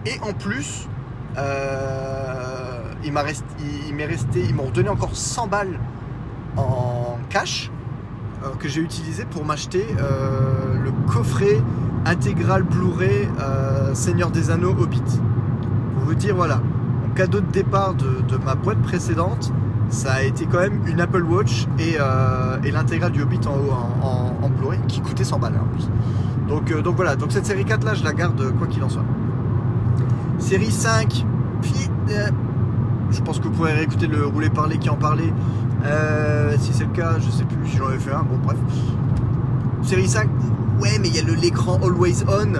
et 0.06 0.20
en 0.20 0.34
plus 0.34 0.86
euh, 1.38 2.92
il 3.04 3.12
m'a 3.12 3.22
resté, 3.22 3.44
il, 3.88 3.94
m'est 3.94 4.06
resté, 4.06 4.40
ils 4.40 4.54
m'ont 4.54 4.70
donné 4.70 4.90
encore 4.90 5.16
100 5.16 5.46
balles 5.46 5.80
en 6.56 7.18
cash 7.30 7.70
euh, 8.44 8.50
que 8.58 8.68
j'ai 8.68 8.80
utilisé 8.80 9.24
pour 9.24 9.44
m'acheter 9.46 9.86
le 9.98 10.90
coffret 11.10 11.62
intégral 12.08 12.62
Blu-ray 12.62 13.28
Seigneur 13.94 14.30
des 14.30 14.50
Anneaux 14.50 14.74
Hobbit. 14.78 15.02
Pour 15.94 16.04
vous 16.04 16.14
dire 16.14 16.34
voilà, 16.34 16.60
cadeau 17.18 17.40
de 17.40 17.50
départ 17.50 17.94
de, 17.94 18.36
ma 18.44 18.54
boîte 18.54 18.80
précédente, 18.80 19.52
ça 19.88 20.12
a 20.12 20.22
été 20.22 20.46
quand 20.46 20.60
même 20.60 20.86
une 20.86 21.00
Apple 21.00 21.24
Watch 21.24 21.66
et, 21.80 21.96
euh, 21.98 22.58
l'intégrale 22.72 23.10
du 23.10 23.22
Hobbit 23.22 23.40
en 23.48 24.06
en, 24.06 24.46
en, 24.46 24.48
Blu-ray 24.48 24.78
qui 24.86 25.00
coûtait 25.00 25.24
100 25.24 25.40
balles 25.40 25.54
hein, 25.56 25.64
en 25.64 25.74
plus. 25.74 25.88
Donc, 26.48 26.70
euh, 26.70 26.80
donc 26.80 26.94
voilà, 26.94 27.16
donc 27.16 27.32
cette 27.32 27.44
série 27.44 27.64
4 27.64 27.84
là, 27.84 27.94
je 27.94 28.04
la 28.04 28.12
garde 28.12 28.52
quoi 28.56 28.68
qu'il 28.68 28.84
en 28.84 28.88
soit. 28.88 29.02
Série 30.38 30.70
5, 30.70 31.26
puis, 31.60 31.90
euh, 32.10 32.28
je 33.10 33.20
pense 33.20 33.40
que 33.40 33.48
vous 33.48 33.50
pourrez 33.50 33.72
réécouter 33.72 34.06
le 34.06 34.24
rouler 34.24 34.48
parler 34.48 34.78
qui 34.78 34.88
en 34.88 34.94
parlait. 34.96 35.32
si 36.60 36.72
c'est 36.72 36.84
le 36.84 36.92
cas, 36.92 37.18
je 37.18 37.30
sais 37.30 37.44
plus 37.44 37.68
si 37.68 37.78
j'en 37.78 37.90
ai 37.90 37.98
fait 37.98 38.12
un, 38.12 38.22
bon 38.22 38.38
bref. 38.44 38.58
Série 39.82 40.06
5, 40.06 40.28
ouais, 40.80 40.98
mais 41.00 41.08
il 41.08 41.16
y 41.16 41.18
a 41.18 41.34
l'écran 41.34 41.78
Always 41.82 42.24
On 42.28 42.52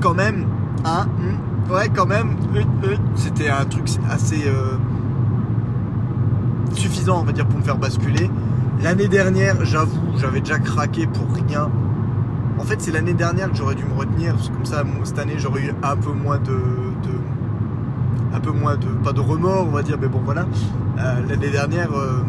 quand 0.00 0.14
même. 0.14 0.46
Hein, 0.84 1.06
ouais, 1.70 1.88
quand 1.94 2.06
même, 2.06 2.36
c'était 3.14 3.48
un 3.48 3.64
truc 3.64 3.88
assez 4.10 4.42
euh, 4.46 4.76
suffisant, 6.74 7.20
on 7.20 7.24
va 7.24 7.32
dire, 7.32 7.46
pour 7.46 7.58
me 7.58 7.64
faire 7.64 7.78
basculer. 7.78 8.30
L'année 8.82 9.08
dernière, 9.08 9.64
j'avoue, 9.64 10.00
j'avais 10.18 10.40
déjà 10.40 10.58
craqué 10.58 11.06
pour 11.06 11.26
rien. 11.46 11.70
En 12.58 12.64
fait, 12.64 12.80
c'est 12.80 12.90
l'année 12.90 13.14
dernière 13.14 13.50
que 13.50 13.56
j'aurais 13.56 13.76
dû 13.76 13.84
me 13.84 13.94
retenir, 13.94 14.34
parce 14.34 14.48
comme 14.48 14.64
ça, 14.64 14.82
cette 15.04 15.18
année, 15.18 15.34
j'aurais 15.38 15.62
eu 15.62 15.72
un 15.82 15.96
peu 15.96 16.12
moins 16.12 16.38
de, 16.38 16.58
un 18.34 18.40
peu 18.40 18.50
moins 18.50 18.76
de, 18.76 18.86
pas 19.04 19.12
de 19.12 19.20
remords, 19.20 19.66
on 19.68 19.72
va 19.72 19.82
dire, 19.82 19.98
mais 20.00 20.08
bon, 20.08 20.20
voilà. 20.24 20.46
Euh, 20.98 21.20
l'année 21.28 21.50
dernière, 21.50 21.92
euh, 21.92 22.22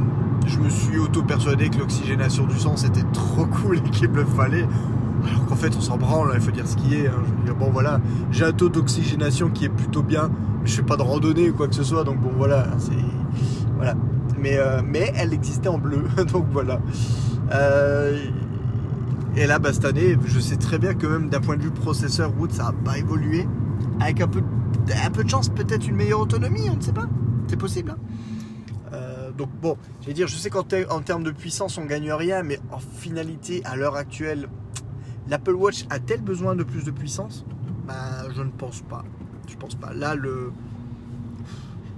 je 0.46 0.60
me 0.60 0.70
suis 0.70 0.98
auto-persuadé 0.98 1.70
que 1.70 1.80
l'oxygénation 1.80 2.46
du 2.46 2.58
sang, 2.58 2.76
c'était 2.78 3.04
trop 3.14 3.46
cool 3.46 3.78
et 3.78 3.90
qu'il 3.90 4.10
me 4.10 4.18
le 4.18 4.26
fallait. 4.26 4.68
Alors 5.26 5.46
qu'en 5.46 5.56
fait, 5.56 5.76
on 5.78 5.82
s'en 5.82 5.98
branle, 5.98 6.32
il 6.34 6.42
faut 6.42 6.52
dire 6.52 6.68
ce 6.68 6.76
qui 6.76 6.96
est. 6.96 7.08
Hein. 7.08 7.54
bon, 7.58 7.70
voilà, 7.72 8.02
j'ai 8.32 8.46
un 8.46 8.52
taux 8.52 8.70
d'oxygénation 8.70 9.50
qui 9.50 9.66
est 9.66 9.70
plutôt 9.70 10.04
bien, 10.04 10.30
mais 10.62 10.68
je 10.68 10.76
fais 10.76 10.84
pas 10.84 10.98
de 10.98 11.02
randonnée 11.02 11.50
ou 11.50 11.54
quoi 11.54 11.68
que 11.68 11.76
ce 11.76 11.84
soit, 11.84 12.04
donc 12.04 12.20
bon, 12.20 12.32
voilà, 12.36 12.68
c'est. 12.78 12.92
Voilà. 13.78 13.96
Mais, 14.40 14.58
euh, 14.58 14.82
mais 14.86 15.14
elle 15.16 15.34
existait 15.34 15.70
en 15.70 15.78
bleu, 15.78 16.04
donc 16.34 16.46
voilà. 16.52 16.82
Euh, 17.54 18.18
et 19.36 19.48
là, 19.48 19.58
bah, 19.58 19.72
cette 19.72 19.86
année, 19.86 20.18
je 20.26 20.40
sais 20.40 20.58
très 20.58 20.78
bien 20.78 20.94
que 20.94 21.08
même 21.08 21.30
d'un 21.30 21.40
point 21.40 21.56
de 21.56 21.64
vue 21.64 21.72
processeur, 21.72 22.32
Wood, 22.38 22.52
ça 22.52 22.64
n'a 22.64 22.72
pas 22.72 22.98
évolué. 22.98 23.48
Avec 24.00 24.22
un 24.22 24.28
peu, 24.28 24.42
un 25.06 25.10
peu 25.10 25.24
de 25.24 25.30
chance, 25.30 25.50
peut-être 25.50 25.88
une 25.88 25.96
meilleure 25.96 26.20
autonomie, 26.20 26.70
on 26.70 26.76
ne 26.76 26.82
sait 26.82 26.92
pas. 26.92 27.06
C'est 27.48 27.58
possible. 27.58 27.92
Hein. 27.92 27.98
Donc 29.38 29.50
bon, 29.62 29.78
je 30.02 30.08
vais 30.08 30.14
dire, 30.14 30.28
je 30.28 30.36
sais 30.36 30.50
qu'en 30.50 30.64
termes 30.64 31.24
de 31.24 31.32
puissance, 31.32 31.78
on 31.78 31.86
gagne 31.86 32.12
rien, 32.12 32.44
mais 32.44 32.60
en 32.72 32.80
finalité, 32.80 33.62
à 33.66 33.76
l'heure 33.76 33.96
actuelle, 33.96 34.48
L'Apple 35.28 35.56
Watch 35.56 35.86
a-t-elle 35.90 36.22
besoin 36.22 36.56
de 36.56 36.64
plus 36.64 36.84
de 36.84 36.92
puissance? 36.92 37.46
Bah, 37.88 38.30
Je 38.36 38.42
ne 38.42 38.52
pense 38.52 38.82
pas. 38.82 39.04
Je 39.48 39.56
pense 39.56 39.76
pas. 39.76 39.94
Là, 39.94 40.16
le... 40.16 40.52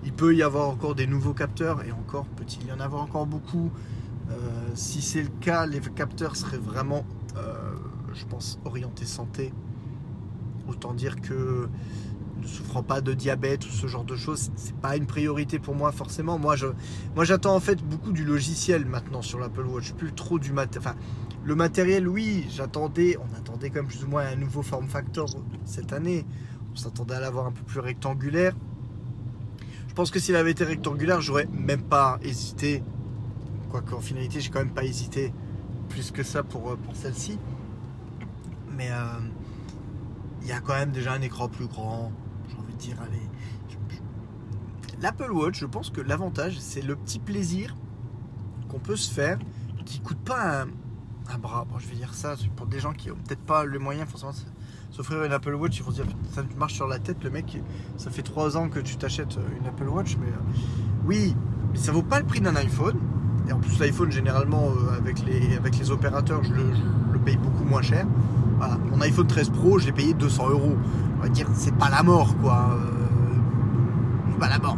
il 0.03 0.13
peut 0.13 0.35
y 0.35 0.43
avoir 0.43 0.69
encore 0.69 0.95
des 0.95 1.07
nouveaux 1.07 1.33
capteurs 1.33 1.83
et 1.83 1.91
encore 1.91 2.25
peut-il 2.25 2.67
y 2.67 2.71
en 2.71 2.79
avoir 2.79 3.01
encore 3.01 3.25
beaucoup. 3.25 3.71
Euh, 4.29 4.35
si 4.73 5.01
c'est 5.01 5.21
le 5.21 5.29
cas, 5.41 5.65
les 5.65 5.79
capteurs 5.79 6.35
seraient 6.35 6.57
vraiment, 6.57 7.05
euh, 7.37 7.53
je 8.13 8.25
pense, 8.25 8.59
orientés 8.65 9.05
santé. 9.05 9.53
Autant 10.67 10.93
dire 10.93 11.21
que 11.21 11.67
ne 12.41 12.47
souffrant 12.47 12.83
pas 12.83 13.01
de 13.01 13.13
diabète 13.13 13.65
ou 13.65 13.69
ce 13.69 13.87
genre 13.87 14.03
de 14.03 14.15
choses, 14.15 14.51
c'est 14.55 14.75
pas 14.75 14.95
une 14.97 15.05
priorité 15.05 15.59
pour 15.59 15.75
moi 15.75 15.91
forcément. 15.91 16.37
Moi, 16.37 16.55
j'attends 16.55 17.55
en 17.55 17.59
fait 17.59 17.81
beaucoup 17.83 18.11
du 18.11 18.25
logiciel 18.25 18.85
maintenant 18.85 19.21
sur 19.21 19.39
l'Apple 19.39 19.65
Watch, 19.65 19.93
plus 19.93 20.13
trop 20.13 20.39
du 20.39 20.51
matériel. 20.51 20.95
Le 21.43 21.55
matériel, 21.55 22.07
oui, 22.07 22.47
j'attendais, 22.49 23.17
on 23.17 23.37
attendait 23.37 23.69
quand 23.69 23.81
même 23.81 23.87
plus 23.87 24.03
ou 24.03 24.07
moins 24.07 24.25
un 24.25 24.35
nouveau 24.35 24.63
form 24.63 24.87
factor 24.87 25.27
cette 25.63 25.93
année. 25.93 26.25
On 26.73 26.75
s'attendait 26.75 27.13
à 27.13 27.19
l'avoir 27.19 27.45
un 27.45 27.51
peu 27.51 27.61
plus 27.61 27.79
rectangulaire. 27.79 28.53
Je 29.87 29.93
pense 29.93 30.11
que 30.11 30.19
s'il 30.19 30.35
avait 30.35 30.51
été 30.51 30.63
rectangulaire, 30.63 31.21
j'aurais 31.21 31.47
même 31.53 31.83
pas 31.83 32.17
hésité. 32.23 32.83
Quoique 33.69 33.93
en 33.93 34.01
finalité, 34.01 34.41
j'ai 34.41 34.49
quand 34.49 34.59
même 34.59 34.73
pas 34.73 34.83
hésité 34.83 35.31
plus 35.87 36.11
que 36.11 36.23
ça 36.23 36.43
pour, 36.43 36.71
euh, 36.71 36.77
celle-ci. 36.93 37.37
Mais 38.75 38.89
euh, 38.91 39.19
il 40.41 40.47
y 40.47 40.51
a 40.51 40.59
quand 40.59 40.73
même 40.73 40.91
déjà 40.91 41.13
un 41.13 41.21
écran 41.21 41.47
plus 41.47 41.67
grand. 41.67 42.11
Dire, 42.77 42.97
allez. 43.01 43.21
L'Apple 45.01 45.31
Watch, 45.31 45.59
je 45.59 45.65
pense 45.65 45.89
que 45.89 46.01
l'avantage, 46.01 46.57
c'est 46.59 46.81
le 46.81 46.95
petit 46.95 47.19
plaisir 47.19 47.75
qu'on 48.69 48.79
peut 48.79 48.95
se 48.95 49.11
faire 49.11 49.37
qui 49.85 49.99
coûte 49.99 50.17
pas 50.17 50.65
un, 51.31 51.37
bras. 51.37 51.65
Je 51.79 51.87
vais 51.87 51.95
dire 51.95 52.13
ça 52.13 52.35
pour 52.55 52.65
des 52.65 52.79
gens 52.79 52.93
qui 52.93 53.11
ont 53.11 53.15
peut-être 53.15 53.41
pas 53.41 53.65
le 53.65 53.77
moyen 53.79 54.05
forcément 54.05 54.31
s'offrir 54.91 55.23
une 55.23 55.31
Apple 55.31 55.53
Watch. 55.53 55.77
Ils 55.77 55.83
vont 55.83 55.91
se 55.91 56.01
dire 56.01 56.05
ça 56.31 56.43
marche 56.57 56.73
sur 56.73 56.87
la 56.87 56.99
tête, 56.99 57.23
le 57.23 57.29
mec. 57.29 57.61
Ça 57.97 58.09
fait 58.09 58.21
3 58.21 58.57
ans 58.57 58.69
que 58.69 58.79
tu 58.79 58.95
t'achètes 58.97 59.37
une 59.59 59.67
Apple 59.67 59.87
Watch, 59.87 60.17
mais 60.19 60.27
euh, 60.27 60.59
oui, 61.05 61.35
mais 61.71 61.77
ça 61.77 61.91
vaut 61.91 62.03
pas 62.03 62.19
le 62.19 62.25
prix 62.25 62.41
d'un 62.41 62.55
iPhone. 62.55 62.97
Et 63.47 63.51
en 63.51 63.59
plus, 63.59 63.77
l'iPhone, 63.79 64.11
généralement, 64.11 64.69
euh, 64.69 64.97
avec, 64.97 65.23
les, 65.23 65.55
avec 65.55 65.77
les 65.77 65.91
opérateurs, 65.91 66.43
je 66.43 66.53
le, 66.53 67.19
paye 67.23 67.37
beaucoup 67.37 67.63
moins 67.63 67.81
cher. 67.81 68.05
Voilà. 68.57 68.77
Mon 68.77 69.01
iPhone 69.01 69.27
13 69.27 69.49
Pro, 69.49 69.79
je 69.79 69.87
l'ai 69.87 69.91
payé 69.91 70.13
200 70.13 70.49
euros. 70.49 70.77
Va 71.25 71.31
dire, 71.31 71.47
c'est 71.55 71.73
pas 71.73 71.89
la 71.89 72.03
mort, 72.03 72.37
quoi. 72.39 72.69
Euh, 72.69 74.39
pas 74.39 74.47
la 74.47 74.59
mort. 74.59 74.77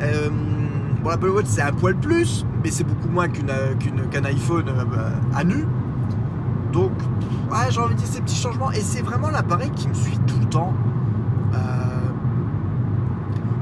Euh, 0.00 0.30
bon, 1.02 1.10
l'Apple 1.10 1.28
Watch, 1.28 1.44
c'est 1.46 1.60
un 1.60 1.72
poil 1.72 1.94
plus, 1.94 2.46
mais 2.62 2.70
c'est 2.70 2.84
beaucoup 2.84 3.08
moins 3.08 3.28
qu'un 3.28 4.24
iPhone 4.24 4.64
euh, 4.70 5.10
à 5.34 5.44
nu. 5.44 5.66
Donc, 6.72 6.92
ouais, 7.50 7.66
j'ai 7.68 7.80
envie 7.80 7.96
de 7.96 7.98
dire 7.98 8.08
ces 8.08 8.22
petits 8.22 8.40
changements. 8.40 8.70
Et 8.72 8.80
c'est 8.80 9.02
vraiment 9.02 9.28
l'appareil 9.28 9.70
qui 9.72 9.88
me 9.88 9.94
suit 9.94 10.18
tout 10.26 10.38
le 10.40 10.46
temps. 10.46 10.72
Euh, 11.52 11.58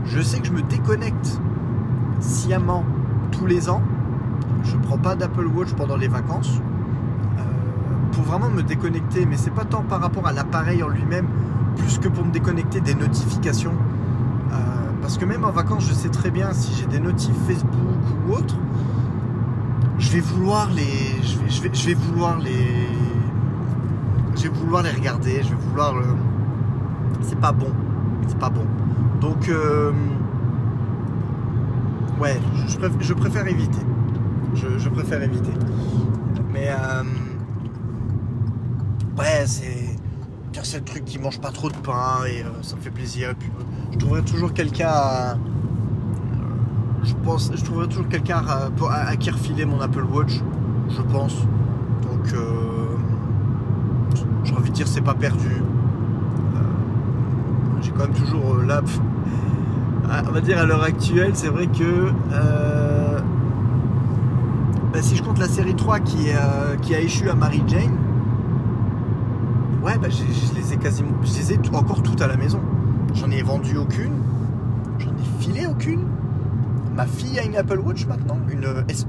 je 0.04 0.20
sais 0.20 0.38
que 0.38 0.46
je 0.46 0.52
me 0.52 0.62
déconnecte 0.62 1.40
sciemment 2.20 2.84
tous 3.32 3.46
les 3.46 3.68
ans. 3.68 3.82
Je 4.62 4.76
prends 4.76 4.98
pas 4.98 5.16
d'Apple 5.16 5.46
Watch 5.46 5.72
pendant 5.72 5.96
les 5.96 6.06
vacances. 6.06 6.60
Euh, 8.12 8.16
pour 8.16 8.24
vraiment 8.24 8.50
me 8.50 8.62
déconnecter, 8.62 9.26
mais 9.26 9.36
c'est 9.36 9.50
pas 9.50 9.64
tant 9.64 9.82
par 9.82 10.00
rapport 10.00 10.26
à 10.26 10.32
l'appareil 10.32 10.82
en 10.82 10.88
lui-même, 10.88 11.26
plus 11.76 11.98
que 11.98 12.08
pour 12.08 12.24
me 12.24 12.30
déconnecter 12.30 12.80
des 12.80 12.94
notifications. 12.94 13.74
parce 15.00 15.18
que 15.18 15.24
même 15.24 15.44
en 15.44 15.50
vacances, 15.50 15.88
je 15.88 15.94
sais 15.94 16.10
très 16.10 16.30
bien 16.30 16.52
si 16.52 16.72
j'ai 16.74 16.86
des 16.86 17.00
notifs 17.00 17.34
Facebook 17.48 17.74
ou 18.28 18.34
autres, 18.34 18.56
je 19.98 20.10
vais 20.12 20.20
vouloir 20.20 20.70
les, 20.70 21.20
je 21.22 21.38
vais, 21.38 21.70
je 21.74 21.86
vais, 21.86 21.94
vouloir 21.94 22.38
les, 22.38 22.86
je 24.36 24.42
vais 24.44 24.48
vouloir 24.48 24.84
les 24.84 24.90
regarder, 24.90 25.42
je 25.42 25.48
vais 25.48 25.60
vouloir 25.68 25.94
le, 25.94 26.06
c'est 27.22 27.38
pas 27.38 27.50
bon, 27.50 27.72
c'est 28.28 28.38
pas 28.38 28.50
bon. 28.50 28.64
Donc, 29.20 29.48
euh, 29.48 29.90
ouais, 32.20 32.40
je, 32.68 32.76
préfère, 32.78 33.00
je 33.00 33.14
préfère 33.14 33.46
éviter. 33.48 33.82
Je, 34.54 34.78
je 34.78 34.88
préfère 34.88 35.22
éviter. 35.22 35.52
Mais 36.52 36.68
euh, 36.70 37.02
ouais, 39.18 39.44
c'est 39.46 39.96
c'est 40.64 40.78
le 40.78 40.84
truc 40.84 41.04
qui 41.04 41.18
mange 41.18 41.40
pas 41.40 41.50
trop 41.50 41.70
de 41.70 41.76
pain 41.76 42.24
et 42.26 42.42
euh, 42.42 42.62
ça 42.62 42.76
me 42.76 42.80
fait 42.80 42.90
plaisir. 42.90 43.34
Puis, 43.38 43.50
euh, 43.58 43.62
je 43.92 43.98
trouverai 43.98 44.22
toujours 44.22 44.52
quelqu'un 44.52 44.88
à, 44.90 45.36
je 47.02 47.14
pense, 47.24 47.50
je 47.54 47.64
trouverai 47.64 47.88
toujours 47.88 48.08
quelqu'un 48.08 48.42
à, 48.46 49.16
qui 49.16 49.30
refiler 49.30 49.64
mon 49.64 49.80
Apple 49.80 50.04
Watch, 50.04 50.40
je 50.88 51.02
pense. 51.02 51.34
Donc, 52.02 52.32
euh, 52.34 52.86
j'ai 54.44 54.54
envie 54.54 54.70
de 54.70 54.74
dire, 54.74 54.86
c'est 54.88 55.00
pas 55.00 55.14
perdu. 55.14 55.48
Euh, 55.50 56.58
j'ai 57.80 57.90
quand 57.92 58.04
même 58.04 58.12
toujours 58.14 58.54
euh, 58.54 58.68
à- 60.10 60.22
on 60.28 60.32
va 60.32 60.40
dire 60.40 60.58
à 60.58 60.64
l'heure 60.64 60.82
actuelle, 60.82 61.32
c'est 61.34 61.48
vrai 61.48 61.66
que 61.66 62.10
euh, 62.32 63.18
bah, 64.92 65.00
si 65.02 65.16
je 65.16 65.22
compte 65.22 65.38
la 65.38 65.48
série 65.48 65.74
3 65.74 66.00
qui, 66.00 66.28
euh, 66.30 66.76
qui 66.82 66.94
a 66.94 67.00
échu 67.00 67.28
à 67.28 67.34
Mary 67.34 67.62
Jane, 67.66 67.96
ouais, 69.82 69.98
bah, 69.98 70.08
je 70.08 70.54
les 70.54 70.72
ai 70.72 70.76
quasiment, 70.76 71.12
je 71.22 71.34
les 71.34 71.52
ai 71.54 71.58
encore 71.74 72.02
toutes 72.02 72.20
à 72.20 72.26
la 72.26 72.36
maison. 72.36 72.60
J'en 73.14 73.30
ai 73.30 73.42
vendu 73.42 73.76
aucune, 73.76 74.14
j'en 74.98 75.10
ai 75.10 75.42
filé 75.42 75.66
aucune. 75.66 76.06
Ma 76.94 77.06
fille 77.06 77.38
a 77.38 77.44
une 77.44 77.56
Apple 77.56 77.78
Watch 77.78 78.06
maintenant, 78.06 78.38
une 78.50 78.64
euh, 78.64 78.82
SE, 78.88 79.06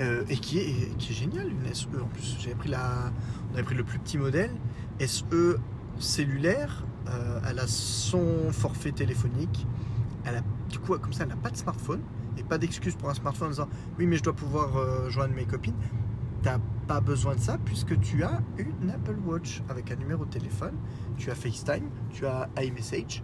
euh, 0.00 0.24
et 0.28 0.36
qui 0.36 0.58
est, 0.58 0.96
qui 0.98 1.12
est 1.12 1.14
géniale, 1.14 1.48
une 1.50 1.74
SE 1.74 1.86
en 2.00 2.06
plus. 2.06 2.36
J'avais 2.38 2.54
pris 2.54 2.68
la, 2.68 3.10
on 3.50 3.54
avait 3.54 3.62
pris 3.62 3.74
le 3.74 3.84
plus 3.84 3.98
petit 3.98 4.18
modèle, 4.18 4.50
SE 5.00 5.56
cellulaire. 5.98 6.84
euh, 7.08 7.40
elle 7.48 7.58
a 7.58 7.66
son 7.66 8.50
forfait 8.50 8.92
téléphonique. 8.92 9.66
Elle 10.24 10.36
a, 10.36 10.40
du 10.70 10.78
coup, 10.78 10.96
comme 10.98 11.12
ça, 11.12 11.24
elle 11.24 11.30
n'a 11.30 11.36
pas 11.36 11.50
de 11.50 11.56
smartphone 11.56 12.00
et 12.38 12.42
pas 12.42 12.58
d'excuse 12.58 12.94
pour 12.94 13.10
un 13.10 13.14
smartphone 13.14 13.48
en 13.48 13.50
disant 13.50 13.68
oui, 13.98 14.06
mais 14.06 14.16
je 14.16 14.22
dois 14.22 14.32
pouvoir 14.34 14.76
euh, 14.76 15.10
joindre 15.10 15.34
mes 15.34 15.44
copines. 15.44 15.74
T'as 16.42 16.58
besoin 17.00 17.34
de 17.34 17.40
ça 17.40 17.58
puisque 17.64 17.98
tu 18.00 18.22
as 18.22 18.40
une 18.58 18.90
Apple 18.90 19.16
Watch 19.24 19.62
avec 19.68 19.90
un 19.90 19.96
numéro 19.96 20.24
de 20.24 20.30
téléphone, 20.30 20.74
tu 21.16 21.30
as 21.30 21.34
FaceTime, 21.34 21.88
tu 22.10 22.26
as 22.26 22.48
iMessage 22.60 23.22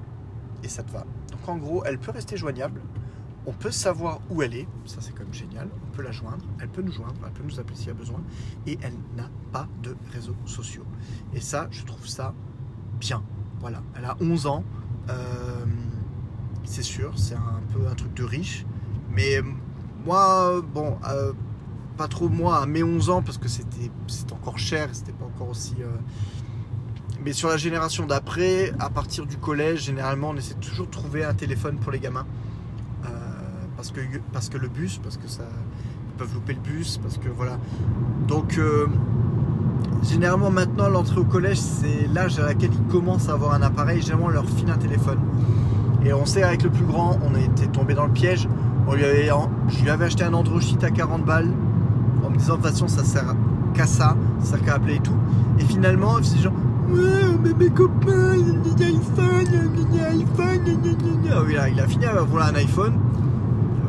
et 0.62 0.68
ça 0.68 0.82
te 0.82 0.92
va. 0.92 1.04
Donc 1.30 1.48
en 1.48 1.56
gros, 1.56 1.84
elle 1.84 1.98
peut 1.98 2.10
rester 2.10 2.36
joignable. 2.36 2.80
On 3.46 3.52
peut 3.52 3.70
savoir 3.70 4.20
où 4.30 4.42
elle 4.42 4.54
est, 4.54 4.68
ça 4.84 5.00
c'est 5.00 5.12
quand 5.12 5.24
même 5.24 5.32
génial. 5.32 5.68
On 5.86 5.96
peut 5.96 6.02
la 6.02 6.12
joindre, 6.12 6.44
elle 6.60 6.68
peut 6.68 6.82
nous 6.82 6.92
joindre, 6.92 7.20
elle 7.24 7.32
peut 7.32 7.44
nous 7.44 7.58
appeler 7.58 7.76
s'il 7.76 7.88
y 7.88 7.90
a 7.90 7.94
besoin. 7.94 8.22
Et 8.66 8.78
elle 8.82 8.94
n'a 9.16 9.30
pas 9.52 9.68
de 9.82 9.96
réseaux 10.12 10.36
sociaux. 10.44 10.84
Et 11.32 11.40
ça, 11.40 11.68
je 11.70 11.84
trouve 11.84 12.06
ça 12.06 12.34
bien. 13.00 13.22
Voilà, 13.60 13.82
elle 13.96 14.04
a 14.04 14.16
11 14.20 14.46
ans. 14.46 14.64
Euh, 15.08 15.64
c'est 16.64 16.82
sûr, 16.82 17.18
c'est 17.18 17.34
un 17.34 17.62
peu 17.72 17.86
un 17.86 17.94
truc 17.94 18.12
de 18.14 18.24
riche. 18.24 18.66
Mais 19.10 19.40
moi, 20.04 20.60
bon, 20.60 20.98
euh, 21.08 21.32
pas 21.98 22.08
trop 22.08 22.28
moi 22.28 22.62
à 22.62 22.66
mes 22.66 22.82
11 22.84 23.10
ans 23.10 23.22
parce 23.22 23.38
que 23.38 23.48
c'était 23.48 23.90
encore 24.32 24.58
cher, 24.58 24.88
c'était 24.92 25.12
pas 25.12 25.26
encore 25.26 25.50
aussi. 25.50 25.74
euh, 25.80 25.86
Mais 27.24 27.32
sur 27.32 27.48
la 27.48 27.56
génération 27.56 28.06
d'après, 28.06 28.72
à 28.78 28.88
partir 28.88 29.26
du 29.26 29.36
collège, 29.36 29.84
généralement, 29.84 30.30
on 30.30 30.36
essaie 30.36 30.54
toujours 30.54 30.86
de 30.86 30.92
trouver 30.92 31.24
un 31.24 31.34
téléphone 31.34 31.76
pour 31.76 31.90
les 31.90 31.98
gamins. 31.98 32.24
Euh, 33.04 33.08
parce, 33.76 33.90
que, 33.90 34.00
parce 34.32 34.48
que 34.48 34.56
le 34.56 34.68
bus, 34.68 34.98
parce 35.02 35.18
que 35.18 35.28
ça. 35.28 35.42
Ils 35.42 36.18
peuvent 36.18 36.34
louper 36.34 36.54
le 36.54 36.60
bus, 36.60 36.98
parce 36.98 37.16
que 37.18 37.28
voilà. 37.28 37.58
Donc, 38.26 38.58
euh, 38.58 38.86
généralement, 40.02 40.50
maintenant, 40.50 40.88
l'entrée 40.88 41.20
au 41.20 41.24
collège, 41.24 41.58
c'est 41.58 42.08
l'âge 42.12 42.38
à 42.38 42.46
laquelle 42.46 42.72
ils 42.72 42.92
commencent 42.92 43.28
à 43.28 43.32
avoir 43.32 43.54
un 43.54 43.62
appareil. 43.62 44.00
Généralement, 44.00 44.26
on 44.26 44.30
leur 44.30 44.48
file 44.48 44.70
un 44.70 44.78
téléphone. 44.78 45.18
Et 46.04 46.12
on 46.12 46.26
sait, 46.26 46.42
avec 46.42 46.62
le 46.62 46.70
plus 46.70 46.84
grand, 46.86 47.18
on 47.24 47.34
été 47.36 47.66
tombé 47.68 47.94
dans 47.94 48.06
le 48.06 48.12
piège. 48.12 48.48
On 48.86 48.94
lui 48.94 49.04
avait, 49.04 49.30
je 49.68 49.82
lui 49.82 49.90
avais 49.90 50.06
acheté 50.06 50.24
un 50.24 50.32
Android 50.34 50.60
à 50.82 50.90
40 50.90 51.24
balles 51.24 51.52
en 52.24 52.30
me 52.30 52.36
disant 52.36 52.56
de 52.56 52.62
toute 52.62 52.70
façon 52.70 52.88
ça 52.88 53.04
sert 53.04 53.34
qu'à 53.74 53.86
ça, 53.86 54.16
ça 54.40 54.50
sert 54.50 54.64
qu'à 54.64 54.74
appeler 54.74 54.96
et 54.96 55.00
tout. 55.00 55.16
Et 55.58 55.64
finalement, 55.64 56.16
c'est 56.22 56.38
genre 56.38 56.52
ouais, 56.90 57.00
mais 57.42 57.52
mes 57.54 57.70
copains, 57.70 58.34
ils 58.36 58.58
iPhones, 58.84 59.74
ils 59.76 60.96
gna. 61.24 61.36
Ah 61.36 61.42
oui, 61.46 61.54
là, 61.54 61.68
il 61.68 61.80
a 61.80 61.86
fini 61.86 62.06
avec 62.06 62.22
voilà, 62.28 62.46
un 62.46 62.54
iPhone, 62.54 62.94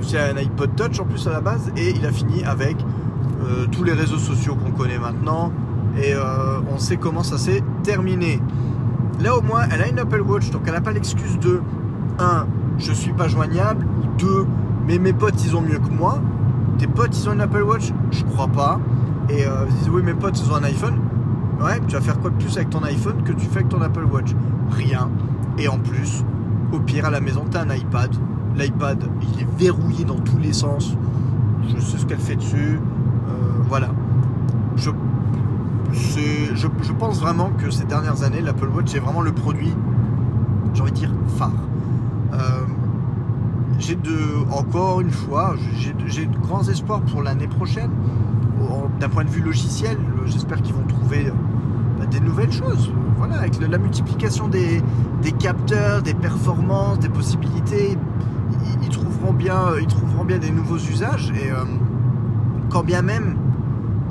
c'est 0.02 0.20
un 0.20 0.38
iPod 0.38 0.76
Touch 0.76 1.00
en 1.00 1.06
plus 1.06 1.28
à 1.28 1.32
la 1.32 1.42
base, 1.42 1.72
et 1.78 1.92
il 1.92 2.06
a 2.06 2.12
fini 2.12 2.44
avec 2.44 2.78
euh, 3.44 3.66
tous 3.72 3.84
les 3.84 3.94
réseaux 3.94 4.18
sociaux 4.18 4.56
qu'on 4.56 4.72
connaît 4.72 5.00
maintenant, 5.00 5.52
et 5.98 6.14
euh, 6.14 6.60
on 6.74 6.78
sait 6.78 6.98
comment 6.98 7.24
ça 7.24 7.38
s'est 7.38 7.64
terminé. 7.84 8.42
Là 9.22 9.38
au 9.38 9.42
moins, 9.42 9.64
elle 9.72 9.82
a 9.82 9.88
une 9.88 10.00
Apple 10.00 10.22
Watch, 10.22 10.50
donc 10.52 10.64
elle 10.66 10.74
n'a 10.74 10.82
pas 10.82 10.92
l'excuse 10.92 11.38
de 11.40 11.62
1. 12.20 12.48
Je 12.78 12.94
suis 12.94 13.12
pas 13.12 13.28
joignable, 13.28 13.86
ou 14.02 14.18
2. 14.18 14.46
Mais 14.88 14.98
mes 14.98 15.14
potes 15.14 15.44
ils 15.44 15.56
ont 15.56 15.62
mieux 15.62 15.78
que 15.80 15.90
moi. 15.90 16.20
Tes 16.80 16.88
potes 16.88 17.16
ils 17.16 17.30
ont 17.30 17.34
une 17.34 17.42
Apple 17.42 17.62
Watch 17.62 17.94
Je 18.10 18.24
crois 18.24 18.48
pas. 18.48 18.80
Et 19.30 19.46
euh, 19.46 19.66
ils 19.68 19.76
disent 19.76 19.90
oui, 19.90 20.02
mes 20.02 20.16
potes 20.16 20.40
ils 20.40 20.52
ont 20.52 20.56
un 20.56 20.64
iPhone. 20.64 20.96
Ouais, 21.62 21.80
tu 21.88 21.94
vas 21.94 22.02
faire 22.02 22.20
quoi 22.20 22.32
de 22.32 22.36
plus 22.36 22.56
avec 22.58 22.70
ton 22.72 22.82
iPhone 22.84 23.22
que 23.24 23.34
tu 23.34 23.46
fais 23.46 23.58
avec 23.58 23.70
ton 23.70 23.82
Apple 23.82 24.06
Watch? 24.06 24.34
Rien. 24.72 25.10
Et 25.58 25.68
en 25.68 25.78
plus, 25.78 26.24
au 26.72 26.80
pire 26.80 27.06
à 27.06 27.10
la 27.12 27.20
maison, 27.20 27.44
tu 27.52 27.58
as 27.58 27.62
un 27.62 27.70
iPad. 27.70 28.16
L'iPad 28.56 29.04
il 29.22 29.42
est 29.42 29.48
verrouillé 29.58 30.06
dans 30.06 30.20
tous 30.20 30.38
les 30.38 30.54
sens. 30.54 30.96
Je 31.68 31.80
sais 31.82 31.98
ce 31.98 32.06
qu'elle 32.06 32.20
fait 32.20 32.38
dessus. 32.38 32.80
Euh, 33.28 33.32
voilà. 33.68 33.90
Je, 34.78 34.90
je, 35.92 36.68
je 36.82 36.92
pense 36.94 37.20
vraiment 37.20 37.52
que 37.58 37.70
ces 37.70 37.84
dernières 37.84 38.24
années, 38.24 38.42
l'Apple 38.42 38.70
Watch 38.74 38.96
est 38.96 39.00
vraiment 39.00 39.22
le 39.22 39.34
produit, 39.34 39.76
j'ai 40.74 40.82
envie 40.82 40.92
de 40.92 40.96
dire, 40.98 41.12
phare. 41.38 41.52
Euh, 42.34 42.38
j'ai 43.80 43.96
de, 43.96 44.52
encore 44.52 45.02
une 45.02 45.10
fois, 45.10 45.56
j'ai 45.78 46.26
de, 46.26 46.38
grands 46.38 46.68
espoirs 46.68 47.02
pour 47.02 47.24
l'année 47.24 47.48
prochaine. 47.48 47.92
D'un 49.00 49.08
point 49.08 49.24
de 49.24 49.30
vue 49.30 49.42
logiciel, 49.42 49.98
j'espère 50.26 50.62
qu'ils 50.62 50.76
vont 50.76 50.86
trouver 50.86 51.28
euh, 51.28 51.32
bah, 51.98 52.06
des 52.06 52.20
nouvelles 52.20 52.52
choses. 52.52 52.92
Voilà, 53.18 53.40
avec 53.40 53.58
la 53.60 53.78
multiplication 53.78 54.50
des, 54.50 54.84
des 55.22 55.32
capteurs, 55.32 56.02
des 56.02 56.14
performances, 56.14 57.00
des 57.00 57.08
possibilités, 57.08 57.98
ils, 58.84 58.90
trouveront 58.90 59.32
bien, 59.32 59.78
ils 59.80 59.88
trouveront 59.88 60.26
bien 60.26 60.38
des 60.38 60.52
nouveaux 60.52 60.78
usages. 60.78 61.32
Et 61.32 61.50
euh, 61.50 61.64
quand 62.70 62.84
bien 62.84 63.02
même, 63.02 63.38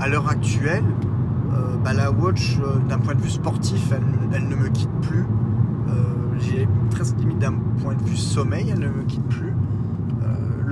à 0.00 0.08
l'heure 0.08 0.28
actuelle, 0.30 0.84
euh, 1.52 1.76
bah, 1.84 1.92
la 1.92 2.10
watch, 2.10 2.58
d'un 2.88 2.98
point 2.98 3.14
de 3.14 3.20
vue 3.20 3.30
sportif, 3.30 3.92
elle, 4.32 4.48
ne 4.48 4.56
me 4.56 4.68
quitte 4.68 5.00
plus. 5.02 5.26
J'ai 6.40 6.68
presque 6.90 7.18
limite 7.18 7.38
d'un 7.38 7.54
point 7.82 7.94
de 7.94 8.02
vue 8.04 8.16
sommeil, 8.16 8.70
elle 8.72 8.80
ne 8.80 8.88
me 8.88 9.02
quitte 9.02 9.26
plus. 9.26 9.54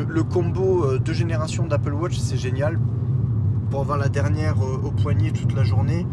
Le, 0.05 0.23
combo 0.23 0.85
euh, 0.85 0.99
deux 0.99 1.13
générations 1.15 1.67
d'Apple 1.67 1.95
Watch, 1.95 2.19
c'est 2.19 2.37
génial. 2.37 2.79
Pour 3.71 3.81
avoir 3.81 3.97
la 3.99 4.09
dernière 4.09 4.57
euh, 4.63 4.87
au 4.87 4.91
poignet 4.91 5.31
toute 5.31 5.55
la 5.55 5.65
journée, 5.65 6.07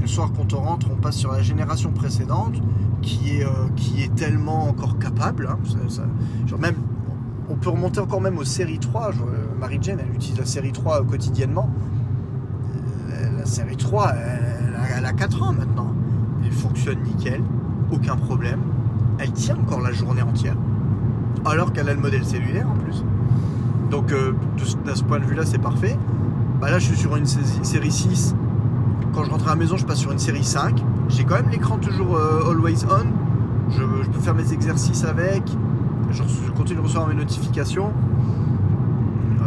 le 0.00 0.06
soir 0.06 0.30
quand 0.36 0.52
on 0.54 0.60
rentre, 0.60 0.88
on 0.92 0.96
passe 0.96 1.16
sur 1.16 1.32
la 1.32 1.42
génération 1.42 1.90
précédente 1.90 2.54
qui 3.02 3.36
est, 3.38 3.44
euh, 3.44 3.48
tellement 4.14 4.68
encore 4.68 4.98
capable. 4.98 5.48
hein. 5.50 5.58
On 7.48 7.54
peut 7.54 7.70
remonter 7.70 8.00
encore 8.00 8.20
même 8.20 8.38
aux 8.38 8.44
séries 8.44 8.78
3. 8.78 9.10
Je- 9.12 9.22
euh, 9.22 9.46
Mary 9.60 9.78
Jane, 9.80 9.98
elle 10.00 10.14
utilise 10.14 10.38
la 10.38 10.44
série 10.46 10.72
3 10.72 11.02
quotidiennement. 11.04 11.68
La 13.38 13.44
série 13.46 13.76
3, 13.76 14.12
elle, 14.14 14.76
elle 14.98 15.04
a 15.06 15.12
4 15.12 15.42
ans 15.42 15.52
maintenant. 15.52 15.92
Elle 16.44 16.52
fonctionne 16.52 16.98
nickel, 17.02 17.42
aucun 17.92 18.16
problème. 18.16 18.60
Elle 19.18 19.32
tient 19.32 19.56
encore 19.56 19.80
la 19.80 19.92
journée 19.92 20.22
entière. 20.22 20.56
Alors 21.44 21.72
qu'elle 21.72 21.88
a 21.88 21.94
le 21.94 22.00
modèle 22.00 22.24
cellulaire 22.24 22.68
en 22.68 22.74
plus. 22.76 23.04
Donc 23.90 24.12
euh, 24.12 24.32
de, 24.56 24.90
de 24.90 24.94
ce 24.94 25.04
point 25.04 25.20
de 25.20 25.24
vue-là, 25.24 25.44
c'est 25.44 25.60
parfait. 25.60 25.96
Bah 26.60 26.70
là, 26.70 26.78
je 26.78 26.86
suis 26.86 26.96
sur 26.96 27.16
une 27.16 27.26
série 27.26 27.92
6. 27.92 28.34
Quand 29.14 29.24
je 29.24 29.30
rentre 29.30 29.46
à 29.46 29.50
la 29.50 29.56
maison, 29.56 29.76
je 29.76 29.84
passe 29.84 29.98
sur 29.98 30.12
une 30.12 30.18
série 30.18 30.44
5. 30.44 30.82
J'ai 31.08 31.24
quand 31.24 31.36
même 31.36 31.50
l'écran 31.50 31.78
toujours 31.78 32.16
euh, 32.16 32.50
always 32.50 32.84
on. 32.84 33.06
Je, 33.70 34.10
peux 34.10 34.20
faire 34.20 34.34
mes 34.34 34.52
exercices 34.52 35.04
avec. 35.04 35.42
Je, 36.10 36.22
continue 36.52 36.78
de 36.78 36.82
recevoir 36.82 37.08
mes 37.08 37.14
notifications. 37.14 37.92
Euh, 39.40 39.44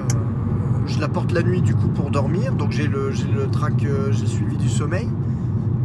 je 0.85 0.99
la 0.99 1.07
porte 1.07 1.31
la 1.31 1.41
nuit 1.41 1.61
du 1.61 1.73
coup 1.73 1.87
pour 1.87 2.11
dormir. 2.11 2.53
Donc 2.53 2.71
j'ai 2.71 2.87
le, 2.87 3.11
le 3.35 3.47
track, 3.49 3.83
euh, 3.83 4.11
j'ai 4.11 4.21
le 4.21 4.27
suivi 4.27 4.57
du 4.57 4.69
sommeil. 4.69 5.09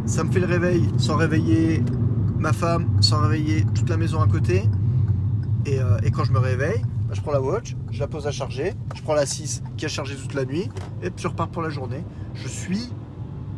Ça 0.05 0.23
me 0.23 0.31
fait 0.31 0.39
le 0.39 0.47
réveil 0.47 0.87
sans 0.97 1.15
réveiller 1.15 1.83
ma 2.37 2.53
femme, 2.53 2.85
sans 3.01 3.21
réveiller 3.21 3.65
toute 3.73 3.89
la 3.89 3.97
maison 3.97 4.21
à 4.21 4.27
côté. 4.27 4.69
Et, 5.65 5.79
et 6.03 6.11
quand 6.11 6.23
je 6.23 6.31
me 6.31 6.37
réveille, 6.37 6.83
bah, 7.07 7.13
je 7.13 7.21
prends 7.21 7.31
la 7.31 7.41
watch, 7.41 7.75
je 7.95 8.01
la 8.01 8.07
pose 8.07 8.27
à 8.27 8.31
charger, 8.31 8.73
je 8.93 9.01
prends 9.01 9.13
la 9.13 9.25
6 9.25 9.63
qui 9.77 9.85
a 9.85 9.87
chargé 9.87 10.17
toute 10.17 10.33
la 10.33 10.43
nuit, 10.43 10.69
et 11.01 11.09
je 11.15 11.27
repars 11.29 11.47
pour 11.47 11.61
la 11.61 11.69
journée. 11.69 12.03
Je 12.33 12.49
suis 12.49 12.89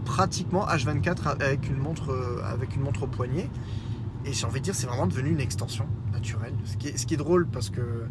pratiquement 0.06 0.68
H24 0.68 1.42
avec 1.42 1.68
une 1.68 1.78
montre, 1.78 2.12
euh, 2.12 2.44
avec 2.44 2.76
une 2.76 2.84
montre 2.84 3.04
au 3.04 3.08
poignet. 3.08 3.50
Et 4.26 4.34
j'ai 4.34 4.46
envie 4.46 4.60
de 4.60 4.66
dire, 4.66 4.76
c'est 4.76 4.86
vraiment 4.86 5.08
devenu 5.08 5.32
une 5.32 5.40
extension 5.40 5.88
naturelle. 6.14 6.54
Ce 6.66 6.78
qui 6.78 7.14
est, 7.14 7.18
drôle 7.18 7.48
parce 7.48 7.72
que 7.72 8.06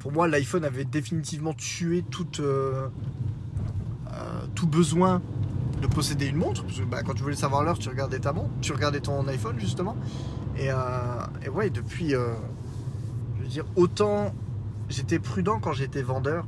pour 0.00 0.12
moi, 0.12 0.28
l'iPhone 0.28 0.66
avait 0.66 0.84
définitivement 0.84 1.54
tué 1.54 2.04
euh, 2.40 2.88
euh, 4.12 4.46
tout 4.54 4.66
besoin 4.66 5.22
de 5.80 5.86
posséder 5.86 6.26
une 6.26 6.36
montre. 6.36 6.62
Parce 6.62 6.78
que 6.78 6.84
bah, 6.84 7.02
quand 7.02 7.14
tu 7.14 7.22
voulais 7.22 7.36
savoir 7.36 7.64
l'heure, 7.64 7.78
tu 7.78 7.88
regardais 7.88 8.18
ta 8.18 8.34
montre, 8.34 8.50
tu 8.60 8.72
regardais 8.72 9.00
ton 9.00 9.26
iPhone 9.28 9.58
justement. 9.58 9.96
Et, 10.58 10.68
et 11.44 11.48
ouais, 11.48 11.70
depuis, 11.70 12.10
je 12.10 13.42
veux 13.42 13.48
dire, 13.48 13.64
autant 13.76 14.34
j'étais 14.94 15.18
prudent 15.18 15.58
quand 15.58 15.72
j'étais 15.72 16.02
vendeur. 16.02 16.46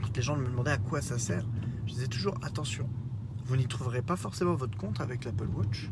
Quand 0.00 0.16
les 0.16 0.22
gens 0.22 0.36
me 0.36 0.46
demandaient 0.46 0.70
à 0.70 0.78
quoi 0.78 1.02
ça 1.02 1.18
sert, 1.18 1.44
je 1.86 1.92
disais 1.92 2.06
toujours 2.06 2.34
attention, 2.42 2.88
vous 3.44 3.56
n'y 3.56 3.66
trouverez 3.66 4.02
pas 4.02 4.16
forcément 4.16 4.54
votre 4.54 4.76
compte 4.78 5.00
avec 5.00 5.24
l'Apple 5.24 5.48
Watch. 5.54 5.90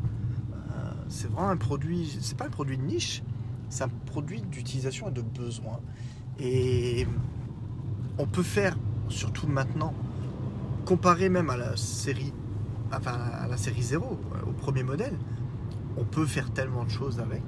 c'est 1.09 1.29
vraiment 1.29 1.49
un 1.49 1.57
produit, 1.57 2.17
c'est 2.21 2.37
pas 2.37 2.45
un 2.45 2.49
produit 2.49 2.77
de 2.77 2.83
niche, 2.83 3.21
c'est 3.69 3.83
un 3.83 3.89
produit 4.07 4.41
d'utilisation 4.41 5.09
et 5.09 5.11
de 5.11 5.21
besoin. 5.21 5.79
Et 6.39 7.07
on 8.17 8.25
peut 8.25 8.43
faire, 8.43 8.75
surtout 9.09 9.47
maintenant, 9.47 9.93
comparé 10.85 11.29
même 11.29 11.49
à 11.49 11.57
la 11.57 11.77
série, 11.77 12.33
enfin 12.91 13.13
à 13.13 13.47
la 13.47 13.57
série 13.57 13.83
0, 13.83 14.19
au 14.47 14.51
premier 14.53 14.83
modèle, 14.83 15.17
on 15.97 16.03
peut 16.03 16.25
faire 16.25 16.51
tellement 16.51 16.85
de 16.85 16.89
choses 16.89 17.19
avec. 17.19 17.43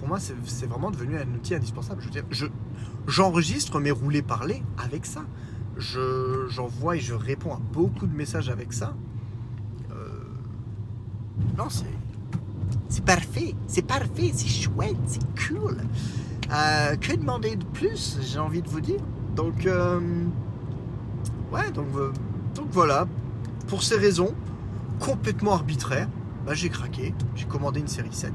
Pour 0.00 0.08
moi, 0.08 0.18
c'est 0.18 0.66
vraiment 0.66 0.90
devenu 0.90 1.16
un 1.18 1.28
outil 1.34 1.54
indispensable. 1.54 2.00
Je 2.00 2.06
veux 2.06 2.12
dire, 2.12 2.24
j'enregistre 3.06 3.78
mes 3.80 3.90
roulés 3.90 4.22
parlés 4.22 4.62
avec 4.82 5.04
ça. 5.04 5.24
J'envoie 5.76 6.96
et 6.96 7.00
je 7.00 7.14
réponds 7.14 7.54
à 7.54 7.60
beaucoup 7.72 8.06
de 8.06 8.16
messages 8.16 8.48
avec 8.48 8.72
ça. 8.72 8.94
Euh, 9.92 10.24
non, 11.56 11.68
c'est 11.68 11.84
c'est 12.88 13.04
parfait, 13.04 13.54
c'est 13.68 13.86
parfait, 13.86 14.32
c'est 14.34 14.48
chouette, 14.48 14.96
c'est 15.06 15.48
cool. 15.48 15.76
Euh, 16.52 16.96
que 16.96 17.14
demander 17.14 17.54
de 17.54 17.64
plus, 17.64 18.18
j'ai 18.20 18.38
envie 18.40 18.62
de 18.62 18.68
vous 18.68 18.80
dire? 18.80 19.00
Donc, 19.36 19.64
euh, 19.66 20.00
ouais, 21.52 21.70
donc, 21.70 21.86
euh, 21.94 22.10
donc 22.54 22.66
voilà. 22.72 23.06
Pour 23.68 23.84
ces 23.84 23.96
raisons 23.96 24.34
complètement 24.98 25.52
arbitraires, 25.52 26.08
bah, 26.44 26.54
j'ai 26.54 26.68
craqué. 26.68 27.14
J'ai 27.36 27.44
commandé 27.44 27.78
une 27.78 27.88
série 27.88 28.12
7. 28.12 28.32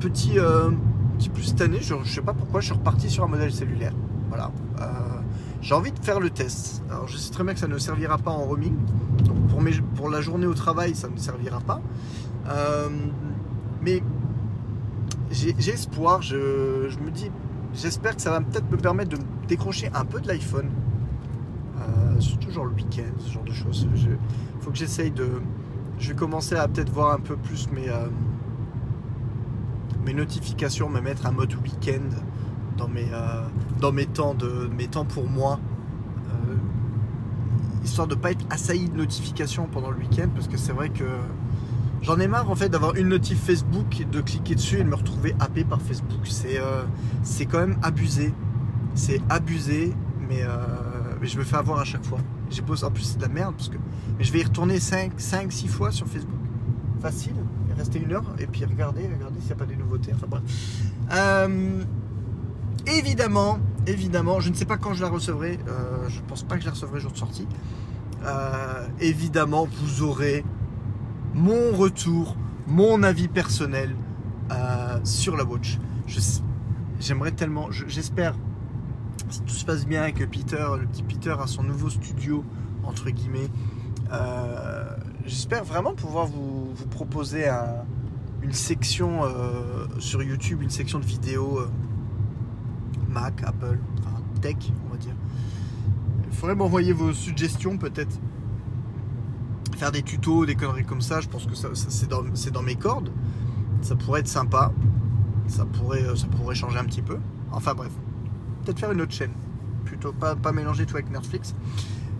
Petit, 0.00 0.38
petit 1.18 1.28
plus 1.28 1.42
cette 1.44 1.60
année, 1.60 1.78
je, 1.80 1.94
ne 1.94 2.04
sais 2.04 2.22
pas 2.22 2.34
pourquoi, 2.34 2.60
je 2.60 2.66
suis 2.66 2.74
reparti 2.74 3.10
sur 3.10 3.24
un 3.24 3.28
modèle 3.28 3.52
cellulaire. 3.52 3.92
Voilà. 4.28 4.50
j'ai 5.60 5.74
envie 5.74 5.92
de 5.92 5.98
faire 5.98 6.20
le 6.20 6.30
test. 6.30 6.82
Alors, 6.90 7.06
je 7.06 7.16
sais 7.16 7.30
très 7.30 7.44
bien 7.44 7.54
que 7.54 7.60
ça 7.60 7.68
ne 7.68 7.78
servira 7.78 8.18
pas 8.18 8.30
en 8.30 8.44
roaming. 8.44 8.76
Pour, 9.96 10.08
la 10.08 10.20
journée 10.20 10.46
au 10.46 10.54
travail, 10.54 10.94
ça 10.94 11.08
ne 11.08 11.18
servira 11.18 11.60
pas. 11.60 11.80
Euh, 12.48 12.88
mais 13.82 14.02
j'ai 15.30 15.70
espoir, 15.70 16.22
je, 16.22 16.36
me 16.36 17.10
dis, 17.10 17.30
j'espère 17.74 18.16
que 18.16 18.22
ça 18.22 18.30
va 18.30 18.40
peut-être 18.40 18.70
me 18.70 18.76
permettre 18.76 19.16
de 19.16 19.22
décrocher 19.48 19.90
un 19.94 20.04
peu 20.04 20.20
de 20.20 20.28
l'iPhone. 20.28 20.70
Euh, 21.78 22.20
surtout 22.20 22.50
genre 22.50 22.66
le 22.66 22.72
week-end, 22.72 23.12
ce 23.18 23.32
genre 23.32 23.44
de 23.44 23.52
choses. 23.52 23.88
Il 23.94 24.18
faut 24.60 24.70
que 24.70 24.76
j'essaye 24.76 25.10
de. 25.10 25.28
Je 25.98 26.08
vais 26.08 26.14
commencer 26.14 26.54
à 26.54 26.68
peut-être 26.68 26.90
voir 26.92 27.12
un 27.12 27.20
peu 27.20 27.36
plus 27.36 27.70
mes, 27.70 27.88
euh, 27.88 28.06
mes 30.04 30.14
notifications, 30.14 30.88
me 30.88 31.00
mettre 31.00 31.26
un 31.26 31.32
mode 31.32 31.54
week-end 31.54 32.02
dans 32.76 32.88
mes, 32.88 33.06
dans 33.80 33.92
mes 33.92 34.06
temps 34.06 34.34
de 34.34 34.68
mes 34.76 34.88
temps 34.88 35.04
pour 35.04 35.28
moi. 35.28 35.60
histoire 37.84 38.06
de 38.06 38.14
ne 38.14 38.20
pas 38.20 38.30
être 38.30 38.44
assailli 38.50 38.88
de 38.88 38.96
notifications 38.96 39.66
pendant 39.70 39.90
le 39.90 39.98
week-end 39.98 40.28
parce 40.34 40.48
que 40.48 40.56
c'est 40.56 40.72
vrai 40.72 40.88
que 40.88 41.04
J'en 42.02 42.18
ai 42.18 42.26
marre 42.26 42.50
en 42.50 42.56
fait 42.56 42.68
d'avoir 42.68 42.96
une 42.96 43.08
notif 43.08 43.40
Facebook, 43.40 44.04
de 44.10 44.20
cliquer 44.20 44.56
dessus 44.56 44.80
et 44.80 44.82
de 44.82 44.88
me 44.88 44.96
retrouver 44.96 45.36
happé 45.38 45.62
par 45.62 45.80
Facebook. 45.80 46.20
C'est 46.24 46.58
euh, 46.58 46.82
quand 47.48 47.60
même 47.60 47.78
abusé. 47.80 48.34
C'est 48.96 49.20
abusé, 49.30 49.94
mais, 50.28 50.42
euh, 50.42 50.56
je 51.22 51.38
me 51.38 51.44
fais 51.44 51.56
avoir 51.56 51.78
à 51.78 51.84
chaque 51.84 52.04
fois. 52.04 52.18
En 52.82 52.90
plus 52.90 53.02
c'est 53.02 53.16
de 53.16 53.22
la 53.22 53.28
merde 53.28 53.54
parce 53.56 53.68
que 53.68 53.78
mais 54.18 54.24
je 54.24 54.32
vais 54.32 54.40
y 54.40 54.44
retourner 54.44 54.78
5, 54.78 55.12
5 55.16 55.50
6 55.50 55.68
fois 55.68 55.90
sur 55.90 56.06
Facebook. 56.06 56.38
Facile, 57.00 57.36
il 57.72 57.78
rester 57.78 58.00
une 58.00 58.12
heure 58.12 58.24
et 58.38 58.46
puis 58.46 58.64
regarder, 58.64 59.02
regarder 59.02 59.38
s'il 59.38 59.48
n'y 59.48 59.52
a 59.52 59.56
pas 59.56 59.66
des 59.66 59.76
nouveautés. 59.76 60.12
Enfin 60.14 60.26
bref. 60.28 60.42
Euh, 61.12 61.82
évidemment, 62.86 63.58
évidemment, 63.86 64.40
je 64.40 64.50
ne 64.50 64.54
sais 64.54 64.64
pas 64.64 64.76
quand 64.76 64.94
je 64.94 65.02
la 65.02 65.08
recevrai. 65.08 65.58
je 66.08 66.20
ne 66.20 66.26
pense 66.26 66.42
pas 66.42 66.56
que 66.56 66.60
je 66.60 66.66
la 66.66 66.72
recevrai 66.72 67.00
jour 67.00 67.12
de 67.12 67.18
sortie. 67.18 67.46
évidemment, 69.00 69.66
vous 69.66 70.02
aurez 70.02 70.44
mon 71.34 71.72
retour, 71.72 72.36
mon 72.66 73.02
avis 73.02 73.28
personnel 73.28 73.94
euh, 74.50 74.98
sur 75.04 75.36
la 75.36 75.44
Watch. 75.44 75.78
J'aimerais 77.00 77.32
tellement, 77.32 77.70
j'espère, 77.70 78.34
si 79.28 79.40
tout 79.42 79.54
se 79.54 79.64
passe 79.64 79.86
bien 79.86 80.12
que 80.12 80.24
Peter, 80.24 80.64
le 80.78 80.86
petit 80.86 81.02
Peter, 81.02 81.34
a 81.40 81.46
son 81.46 81.64
nouveau 81.64 81.90
studio, 81.90 82.44
entre 82.84 83.10
guillemets, 83.10 83.48
euh, 84.12 84.84
j'espère 85.24 85.64
vraiment 85.64 85.94
pouvoir 85.94 86.26
vous, 86.26 86.74
proposer 86.90 87.48
une 88.42 88.52
section 88.52 89.24
euh, 89.24 89.86
sur 89.98 90.22
YouTube, 90.22 90.62
une 90.62 90.70
section 90.70 90.98
de 90.98 91.04
vidéos 91.04 91.60
Mac, 93.08 93.42
Apple, 93.44 93.78
tech, 94.40 94.56
on 94.86 94.92
va 94.92 94.96
dire. 94.98 95.14
Il 96.26 96.36
faudrait 96.36 96.54
m'envoyer 96.54 96.92
vos 96.92 97.12
suggestions 97.12 97.76
peut-être 97.76 98.18
faire 99.82 99.90
des 99.90 100.02
tutos, 100.02 100.46
des 100.46 100.54
conneries 100.54 100.84
comme 100.84 101.00
ça, 101.00 101.20
je 101.20 101.28
pense 101.28 101.44
que 101.44 101.54
c'est 101.54 102.08
dans, 102.52 102.62
mes 102.62 102.76
cordes. 102.76 103.10
Ça 103.80 103.96
pourrait 103.96 104.20
être 104.20 104.28
sympa. 104.28 104.72
Ça 105.48 105.64
pourrait, 105.64 106.04
ça 106.14 106.28
pourrait 106.28 106.54
changer 106.54 106.78
un 106.78 106.84
petit 106.84 107.02
peu. 107.02 107.18
Enfin 107.50 107.74
bref. 107.74 107.90
Peut-être 108.62 108.78
faire 108.78 108.92
une 108.92 109.00
autre 109.00 109.12
chaîne. 109.12 109.32
Plutôt 109.84 110.12
pas, 110.12 110.52
mélanger 110.52 110.86
tout 110.86 110.94
avec 110.94 111.10
Netflix. 111.10 111.56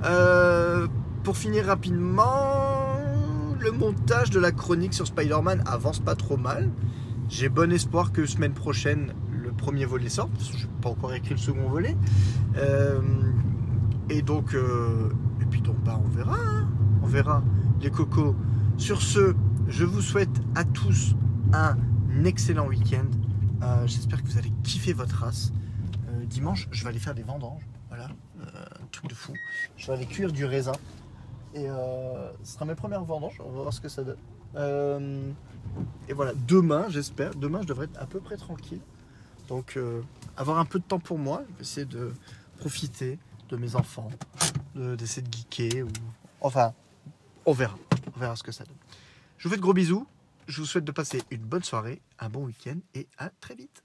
Euh, 0.04 0.88
pour 1.22 1.36
finir 1.36 1.66
rapidement, 1.66 2.71
le 3.62 3.70
montage 3.70 4.30
de 4.30 4.40
la 4.40 4.50
chronique 4.50 4.92
sur 4.92 5.06
Spider-Man 5.06 5.62
avance 5.66 6.00
pas 6.00 6.16
trop 6.16 6.36
mal. 6.36 6.68
J'ai 7.28 7.48
bon 7.48 7.72
espoir 7.72 8.12
que 8.12 8.26
semaine 8.26 8.52
prochaine, 8.52 9.14
le 9.30 9.52
premier 9.52 9.84
volet 9.84 10.08
sorte. 10.08 10.32
Parce 10.32 10.52
je 10.56 10.66
n'ai 10.66 10.72
pas 10.82 10.90
encore 10.90 11.14
écrit 11.14 11.30
le 11.30 11.40
second 11.40 11.68
volet. 11.68 11.96
Euh, 12.56 13.00
et 14.10 14.22
donc, 14.22 14.54
euh, 14.54 15.10
puis 15.50 15.62
donc, 15.62 15.76
bah, 15.84 16.00
on 16.04 16.08
verra. 16.08 16.36
Hein 16.36 16.68
on 17.02 17.06
verra 17.06 17.42
les 17.80 17.90
cocos. 17.90 18.34
Sur 18.78 19.00
ce, 19.00 19.34
je 19.68 19.84
vous 19.84 20.00
souhaite 20.00 20.40
à 20.54 20.64
tous 20.64 21.14
un 21.52 21.76
excellent 22.24 22.66
week-end. 22.66 23.06
Euh, 23.62 23.86
j'espère 23.86 24.22
que 24.22 24.28
vous 24.28 24.38
allez 24.38 24.52
kiffer 24.64 24.92
votre 24.92 25.16
race. 25.16 25.52
Dimanche, 26.26 26.68
je 26.70 26.82
vais 26.82 26.88
aller 26.88 26.98
faire 26.98 27.14
des 27.14 27.22
vendanges. 27.22 27.62
Voilà, 27.88 28.08
euh, 28.40 28.44
truc 28.90 29.10
de 29.10 29.14
fou. 29.14 29.34
Je 29.76 29.86
vais 29.86 29.92
aller 29.92 30.06
cuire 30.06 30.32
du 30.32 30.46
raisin. 30.46 30.72
Et 31.54 31.66
ce 32.42 32.54
sera 32.54 32.64
mes 32.64 32.74
premières 32.74 33.04
vendanges. 33.04 33.40
On 33.44 33.50
va 33.50 33.62
voir 33.62 33.72
ce 33.72 33.80
que 33.80 33.88
ça 33.88 34.02
donne. 34.04 35.34
et 36.08 36.12
voilà, 36.12 36.32
demain, 36.46 36.86
j'espère, 36.88 37.34
demain, 37.34 37.60
je 37.62 37.66
devrais 37.66 37.86
être 37.86 38.00
à 38.00 38.06
peu 38.06 38.20
près 38.20 38.36
tranquille. 38.36 38.80
Donc, 39.48 39.78
avoir 40.36 40.58
un 40.58 40.64
peu 40.64 40.78
de 40.78 40.84
temps 40.84 40.98
pour 40.98 41.18
moi. 41.18 41.42
Je 41.48 41.54
vais 41.54 41.60
essayer 41.62 41.86
de 41.86 42.12
profiter 42.58 43.18
de 43.48 43.56
mes 43.56 43.76
enfants, 43.76 44.08
d'essayer 44.74 45.22
de, 45.22 45.28
de 45.28 45.36
geeker. 45.36 45.84
Ou... 45.84 45.90
Enfin, 46.40 46.72
on 47.44 47.52
verra. 47.52 47.76
On 48.16 48.20
verra 48.20 48.36
ce 48.36 48.42
que 48.42 48.52
ça 48.52 48.64
donne. 48.64 48.76
Je 49.38 49.48
vous 49.48 49.50
fais 49.50 49.56
de 49.56 49.62
gros 49.62 49.74
bisous. 49.74 50.06
Je 50.46 50.60
vous 50.60 50.66
souhaite 50.66 50.84
de 50.84 50.92
passer 50.92 51.22
une 51.30 51.42
bonne 51.42 51.62
soirée, 51.62 52.02
un 52.18 52.28
bon 52.28 52.44
week-end 52.44 52.76
et 52.94 53.06
à 53.18 53.30
très 53.40 53.54
vite. 53.54 53.82